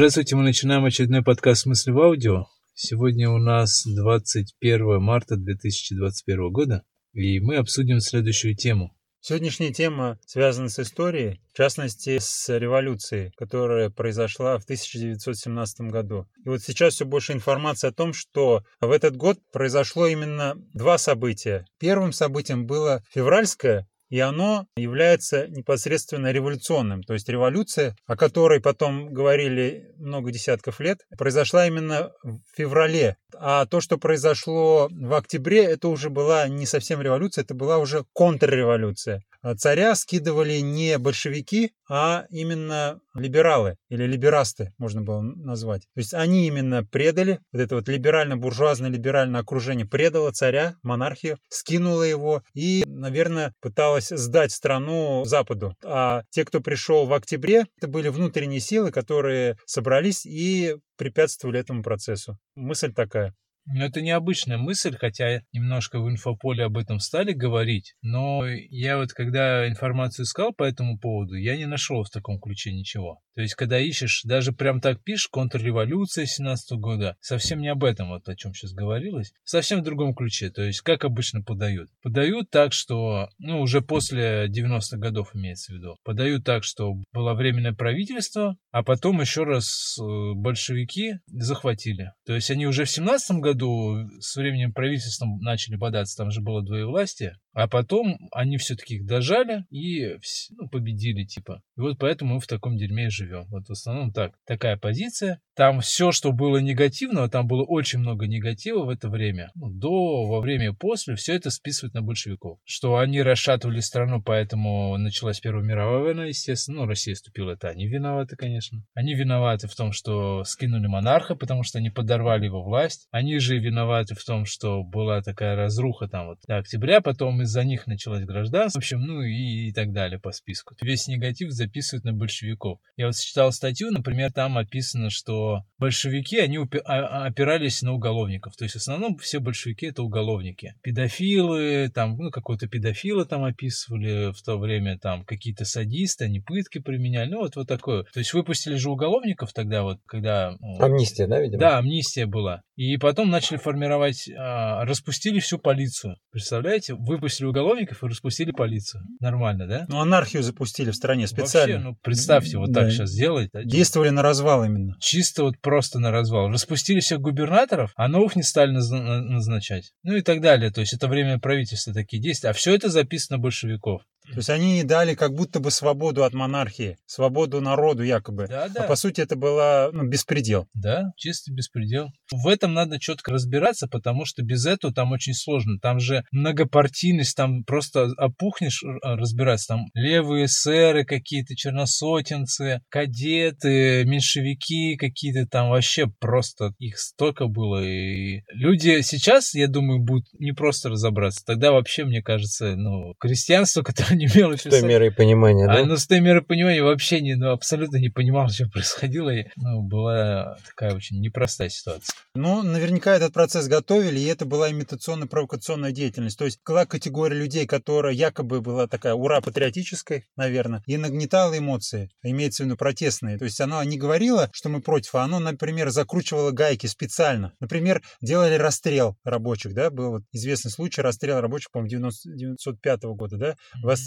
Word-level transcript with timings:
Здравствуйте, 0.00 0.34
мы 0.34 0.44
начинаем 0.44 0.82
очередной 0.86 1.22
подкаст 1.22 1.66
«Мысли 1.66 1.90
в 1.90 2.00
аудио». 2.00 2.46
Сегодня 2.72 3.28
у 3.28 3.36
нас 3.36 3.84
21 3.84 4.98
марта 4.98 5.36
2021 5.36 6.50
года, 6.50 6.84
и 7.12 7.38
мы 7.38 7.56
обсудим 7.56 8.00
следующую 8.00 8.56
тему. 8.56 8.96
Сегодняшняя 9.20 9.74
тема 9.74 10.18
связана 10.24 10.70
с 10.70 10.78
историей, 10.78 11.42
в 11.52 11.54
частности, 11.58 12.16
с 12.18 12.48
революцией, 12.48 13.32
которая 13.36 13.90
произошла 13.90 14.58
в 14.58 14.64
1917 14.64 15.80
году. 15.90 16.26
И 16.46 16.48
вот 16.48 16.62
сейчас 16.62 16.94
все 16.94 17.04
больше 17.04 17.34
информации 17.34 17.88
о 17.88 17.92
том, 17.92 18.14
что 18.14 18.64
в 18.80 18.90
этот 18.90 19.18
год 19.18 19.38
произошло 19.52 20.06
именно 20.06 20.54
два 20.72 20.96
события. 20.96 21.66
Первым 21.78 22.14
событием 22.14 22.64
было 22.64 23.04
февральское 23.12 23.86
и 24.10 24.18
оно 24.20 24.66
является 24.76 25.46
непосредственно 25.48 26.32
революционным. 26.32 27.02
То 27.02 27.14
есть 27.14 27.28
революция, 27.28 27.96
о 28.06 28.16
которой 28.16 28.60
потом 28.60 29.12
говорили 29.12 29.92
много 29.96 30.30
десятков 30.30 30.80
лет, 30.80 30.98
произошла 31.16 31.66
именно 31.66 32.10
в 32.22 32.40
феврале. 32.54 33.16
А 33.38 33.64
то, 33.66 33.80
что 33.80 33.96
произошло 33.96 34.88
в 34.90 35.14
октябре, 35.14 35.64
это 35.64 35.88
уже 35.88 36.10
была 36.10 36.48
не 36.48 36.66
совсем 36.66 37.00
революция, 37.00 37.42
это 37.42 37.54
была 37.54 37.78
уже 37.78 38.04
контрреволюция. 38.12 39.22
А 39.42 39.54
царя 39.54 39.94
скидывали 39.94 40.58
не 40.60 40.98
большевики, 40.98 41.72
а 41.88 42.26
именно 42.28 43.00
либералы 43.14 43.76
или 43.88 44.04
либерасты, 44.04 44.72
можно 44.76 45.00
было 45.00 45.22
назвать. 45.22 45.82
То 45.94 46.00
есть 46.00 46.12
они 46.12 46.46
именно 46.46 46.84
предали, 46.84 47.40
вот 47.52 47.62
это 47.62 47.76
вот 47.76 47.88
либерально-буржуазное 47.88 48.90
либеральное 48.90 49.40
окружение 49.40 49.86
предало 49.86 50.30
царя, 50.32 50.76
монархию, 50.82 51.38
скинуло 51.48 52.02
его 52.02 52.42
и, 52.52 52.84
наверное, 53.00 53.54
пыталось 53.60 54.08
сдать 54.08 54.52
страну 54.52 55.24
Западу. 55.24 55.74
А 55.82 56.22
те, 56.30 56.44
кто 56.44 56.60
пришел 56.60 57.06
в 57.06 57.12
октябре, 57.12 57.66
это 57.78 57.88
были 57.88 58.08
внутренние 58.08 58.60
силы, 58.60 58.92
которые 58.92 59.56
собрались 59.66 60.24
и 60.26 60.76
препятствовали 60.96 61.58
этому 61.58 61.82
процессу. 61.82 62.38
Мысль 62.54 62.92
такая. 62.92 63.34
Но 63.66 63.84
это 63.84 64.00
необычная 64.00 64.58
мысль, 64.58 64.96
хотя 64.96 65.42
немножко 65.52 66.00
в 66.00 66.08
инфополе 66.08 66.64
об 66.64 66.76
этом 66.76 66.98
стали 66.98 67.32
говорить. 67.32 67.94
Но 68.02 68.46
я 68.46 68.98
вот 68.98 69.12
когда 69.12 69.68
информацию 69.68 70.24
искал 70.24 70.52
по 70.52 70.64
этому 70.64 70.98
поводу, 70.98 71.34
я 71.34 71.56
не 71.56 71.66
нашел 71.66 72.02
в 72.02 72.10
таком 72.10 72.40
ключе 72.40 72.72
ничего. 72.72 73.20
То 73.34 73.42
есть, 73.42 73.54
когда 73.54 73.78
ищешь, 73.78 74.22
даже 74.24 74.52
прям 74.52 74.80
так 74.80 75.02
пишешь, 75.02 75.28
контрреволюция 75.28 76.26
17 76.26 76.78
года, 76.78 77.16
совсем 77.20 77.60
не 77.60 77.68
об 77.68 77.84
этом, 77.84 78.10
вот 78.10 78.28
о 78.28 78.36
чем 78.36 78.52
сейчас 78.52 78.72
говорилось, 78.72 79.32
совсем 79.44 79.80
в 79.80 79.84
другом 79.84 80.14
ключе. 80.14 80.50
То 80.50 80.62
есть, 80.62 80.80
как 80.82 81.04
обычно 81.04 81.42
подают? 81.42 81.88
Подают 82.02 82.50
так, 82.50 82.72
что, 82.72 83.28
ну, 83.38 83.60
уже 83.60 83.80
после 83.80 84.46
90-х 84.48 84.98
годов 84.98 85.34
имеется 85.34 85.72
в 85.72 85.76
виду, 85.76 85.96
подают 86.04 86.44
так, 86.44 86.64
что 86.64 86.94
было 87.12 87.34
временное 87.34 87.72
правительство, 87.72 88.56
а 88.72 88.82
потом 88.82 89.20
еще 89.20 89.44
раз 89.44 89.96
э, 89.98 90.32
большевики 90.34 91.14
захватили. 91.26 92.12
То 92.26 92.34
есть, 92.34 92.50
они 92.50 92.66
уже 92.66 92.84
в 92.84 92.90
17 92.90 93.38
году 93.38 93.49
году 93.52 94.08
с 94.20 94.36
временем 94.36 94.72
правительством 94.72 95.38
начали 95.40 95.76
бодаться, 95.76 96.16
там 96.16 96.30
же 96.30 96.40
было 96.40 96.62
двоевластие, 96.62 97.36
а 97.52 97.66
потом 97.66 98.16
они 98.32 98.58
все-таки 98.58 98.96
их 98.96 99.06
дожали 99.06 99.64
и 99.70 100.16
ну, 100.50 100.68
победили, 100.68 101.24
типа. 101.24 101.62
И 101.76 101.80
вот 101.80 101.98
поэтому 101.98 102.34
мы 102.34 102.40
в 102.40 102.46
таком 102.46 102.76
дерьме 102.76 103.06
и 103.06 103.10
живем. 103.10 103.46
Вот 103.48 103.66
в 103.66 103.72
основном 103.72 104.12
так. 104.12 104.34
Такая 104.46 104.76
позиция. 104.76 105.40
Там 105.56 105.80
все, 105.80 106.12
что 106.12 106.32
было 106.32 106.58
негативного, 106.58 107.28
там 107.28 107.46
было 107.46 107.64
очень 107.64 107.98
много 107.98 108.26
негатива 108.26 108.84
в 108.84 108.88
это 108.88 109.08
время. 109.08 109.50
Ну, 109.54 109.68
до, 109.68 110.26
во 110.26 110.40
время 110.40 110.68
и 110.68 110.72
после, 110.72 111.16
все 111.16 111.34
это 111.34 111.50
списывают 111.50 111.94
на 111.94 112.02
большевиков. 112.02 112.58
Что 112.64 112.98
они 112.98 113.20
расшатывали 113.20 113.80
страну, 113.80 114.22
поэтому 114.22 114.96
началась 114.96 115.40
Первая 115.40 115.64
мировая 115.64 116.00
война, 116.00 116.26
естественно. 116.26 116.78
Ну, 116.78 116.86
Россия 116.86 117.14
вступила, 117.14 117.52
это 117.52 117.68
они 117.68 117.88
виноваты, 117.88 118.36
конечно. 118.36 118.84
Они 118.94 119.14
виноваты 119.14 119.66
в 119.66 119.74
том, 119.74 119.92
что 119.92 120.44
скинули 120.44 120.86
монарха, 120.86 121.34
потому 121.34 121.62
что 121.62 121.78
они 121.78 121.90
подорвали 121.90 122.44
его 122.44 122.62
власть. 122.62 123.08
Они 123.10 123.38
же 123.40 123.58
виноваты 123.58 124.14
в 124.14 124.24
том, 124.24 124.44
что 124.44 124.82
была 124.82 125.22
такая 125.22 125.56
разруха 125.56 126.08
там 126.08 126.28
вот 126.28 126.38
до 126.46 126.58
октября, 126.58 127.00
потом 127.00 127.42
из-за 127.42 127.64
них 127.64 127.86
началось 127.86 128.24
гражданство, 128.24 128.80
в 128.80 128.82
общем, 128.82 129.00
ну 129.00 129.22
и, 129.22 129.68
и 129.68 129.72
так 129.72 129.92
далее 129.92 130.18
по 130.18 130.32
списку. 130.32 130.74
Весь 130.80 131.08
негатив 131.08 131.50
записывают 131.50 132.04
на 132.04 132.12
большевиков. 132.12 132.78
Я 132.96 133.06
вот 133.06 133.16
читал 133.16 133.52
статью, 133.52 133.90
например, 133.90 134.32
там 134.32 134.58
описано, 134.58 135.10
что 135.10 135.64
большевики, 135.78 136.38
они 136.38 136.58
а, 136.84 137.26
опирались 137.26 137.82
на 137.82 137.92
уголовников. 137.92 138.56
То 138.56 138.64
есть 138.64 138.74
в 138.74 138.78
основном 138.78 139.16
все 139.18 139.40
большевики 139.40 139.86
это 139.86 140.02
уголовники. 140.02 140.74
Педофилы, 140.82 141.90
там, 141.94 142.16
ну, 142.16 142.30
какого-то 142.30 142.68
педофила 142.68 143.24
там 143.24 143.44
описывали 143.44 144.32
в 144.32 144.42
то 144.42 144.58
время, 144.58 144.98
там, 144.98 145.24
какие-то 145.24 145.64
садисты, 145.64 146.26
они 146.26 146.40
пытки 146.40 146.78
применяли, 146.78 147.30
ну, 147.30 147.38
вот, 147.38 147.56
вот 147.56 147.68
такое. 147.68 148.04
То 148.12 148.18
есть 148.18 148.32
выпустили 148.34 148.74
же 148.74 148.90
уголовников 148.90 149.52
тогда 149.52 149.82
вот, 149.82 149.98
когда... 150.06 150.56
Амнистия, 150.78 151.26
да, 151.26 151.40
видимо? 151.40 151.58
Да, 151.58 151.78
амнистия 151.78 152.26
была. 152.26 152.62
И 152.76 152.96
потом 152.96 153.29
начали 153.30 153.56
формировать, 153.56 154.28
а, 154.28 154.84
распустили 154.84 155.40
всю 155.40 155.58
полицию. 155.58 156.16
Представляете? 156.30 156.94
Выпустили 156.94 157.46
уголовников 157.46 158.02
и 158.02 158.06
распустили 158.06 158.50
полицию. 158.50 159.02
Нормально, 159.20 159.66
да? 159.66 159.86
Ну, 159.88 160.00
анархию 160.00 160.42
запустили 160.42 160.90
в 160.90 160.96
стране 160.96 161.26
специально. 161.26 161.74
Вообще, 161.74 161.88
ну, 161.88 161.96
представьте, 162.02 162.58
вот 162.58 162.72
да. 162.72 162.82
так 162.82 162.92
сейчас 162.92 163.12
делать. 163.12 163.50
Да? 163.52 163.64
Действовали 163.64 164.10
на 164.10 164.22
развал 164.22 164.64
именно. 164.64 164.96
Чисто 165.00 165.44
вот 165.44 165.58
просто 165.60 165.98
на 165.98 166.10
развал. 166.10 166.50
Распустили 166.50 167.00
всех 167.00 167.20
губернаторов, 167.20 167.92
а 167.96 168.08
новых 168.08 168.36
не 168.36 168.42
стали 168.42 168.72
назначать. 168.72 169.92
Ну 170.02 170.16
и 170.16 170.22
так 170.22 170.40
далее. 170.40 170.70
То 170.70 170.80
есть 170.80 170.92
это 170.92 171.08
время 171.08 171.38
правительства 171.38 171.94
такие 171.94 172.22
действия. 172.22 172.50
А 172.50 172.52
все 172.52 172.74
это 172.74 172.88
записано 172.88 173.38
большевиков. 173.38 174.02
То 174.30 174.38
есть 174.38 174.50
они 174.50 174.82
дали 174.84 175.14
как 175.14 175.34
будто 175.34 175.60
бы 175.60 175.70
свободу 175.70 176.24
от 176.24 176.34
монархии, 176.34 176.96
свободу 177.06 177.60
народу 177.60 178.02
якобы. 178.02 178.46
Да, 178.48 178.68
да. 178.68 178.84
А 178.84 178.86
по 178.86 178.96
сути 178.96 179.20
это 179.20 179.36
было 179.36 179.90
ну, 179.92 180.08
беспредел. 180.08 180.68
Да, 180.74 181.10
чистый 181.16 181.54
беспредел. 181.54 182.08
В 182.32 182.46
этом 182.46 182.72
надо 182.72 183.00
четко 183.00 183.32
разбираться, 183.32 183.88
потому 183.88 184.24
что 184.24 184.42
без 184.42 184.66
этого 184.66 184.92
там 184.92 185.12
очень 185.12 185.34
сложно. 185.34 185.78
Там 185.80 185.98
же 185.98 186.24
многопартийность, 186.30 187.36
там 187.36 187.64
просто 187.64 188.10
опухнешь 188.16 188.82
а, 189.02 189.16
разбираться. 189.16 189.68
Там 189.68 189.86
левые 189.94 190.48
сэры 190.48 191.04
какие-то, 191.04 191.56
черносотенцы, 191.56 192.80
кадеты, 192.88 194.04
меньшевики 194.04 194.96
какие-то 194.96 195.46
там 195.46 195.70
вообще 195.70 196.06
просто 196.18 196.72
их 196.78 196.98
столько 196.98 197.46
было. 197.46 197.82
И 197.84 198.42
люди 198.48 199.00
сейчас, 199.02 199.54
я 199.54 199.66
думаю, 199.66 200.00
будут 200.00 200.26
не 200.38 200.52
просто 200.52 200.88
разобраться. 200.88 201.44
Тогда 201.44 201.72
вообще, 201.72 202.04
мне 202.04 202.22
кажется, 202.22 202.76
ну, 202.76 203.14
крестьянство, 203.18 203.82
которое 203.90 204.16
не 204.20 204.26
имел 204.26 204.56
С 204.56 204.62
той 204.62 204.82
мерой 204.82 205.10
понимания, 205.10 205.66
да? 205.66 205.78
А, 205.78 205.84
ну, 205.84 205.96
с 205.96 206.06
той 206.06 206.20
мерой 206.20 206.42
понимания 206.42 206.82
вообще 206.82 207.20
не, 207.20 207.34
ну, 207.34 207.50
абсолютно 207.50 207.96
не 207.96 208.10
понимал, 208.10 208.48
что 208.50 208.68
происходило. 208.68 209.30
И, 209.30 209.46
ну, 209.56 209.82
была 209.82 210.58
такая 210.66 210.94
очень 210.94 211.20
непростая 211.20 211.70
ситуация. 211.70 212.14
Ну, 212.34 212.62
наверняка 212.62 213.16
этот 213.16 213.32
процесс 213.32 213.66
готовили, 213.66 214.20
и 214.20 214.26
это 214.26 214.44
была 214.44 214.70
имитационно-провокационная 214.70 215.92
деятельность. 215.92 216.38
То 216.38 216.44
есть 216.44 216.60
была 216.66 216.86
категория 216.86 217.36
людей, 217.36 217.66
которая 217.66 218.12
якобы 218.12 218.60
была 218.60 218.86
такая 218.86 219.14
ура-патриотической, 219.14 220.24
наверное, 220.36 220.82
и 220.86 220.96
нагнетала 220.96 221.56
эмоции, 221.56 222.10
имеется 222.22 222.62
в 222.62 222.66
виду 222.66 222.76
протестные. 222.76 223.38
То 223.38 223.44
есть 223.44 223.60
она 223.60 223.84
не 223.84 223.98
говорила, 223.98 224.50
что 224.52 224.68
мы 224.68 224.80
против, 224.80 225.14
а 225.14 225.24
оно, 225.24 225.38
например, 225.38 225.90
закручивало 225.90 226.50
гайки 226.50 226.86
специально. 226.86 227.52
Например, 227.60 228.02
делали 228.20 228.54
расстрел 228.54 229.16
рабочих, 229.24 229.74
да, 229.74 229.90
был 229.90 230.10
вот 230.10 230.22
известный 230.32 230.70
случай 230.70 231.00
расстрела 231.00 231.40
рабочих, 231.40 231.70
по-моему, 231.70 232.08
1905 232.08 233.02
года, 233.04 233.36
да, 233.36 233.56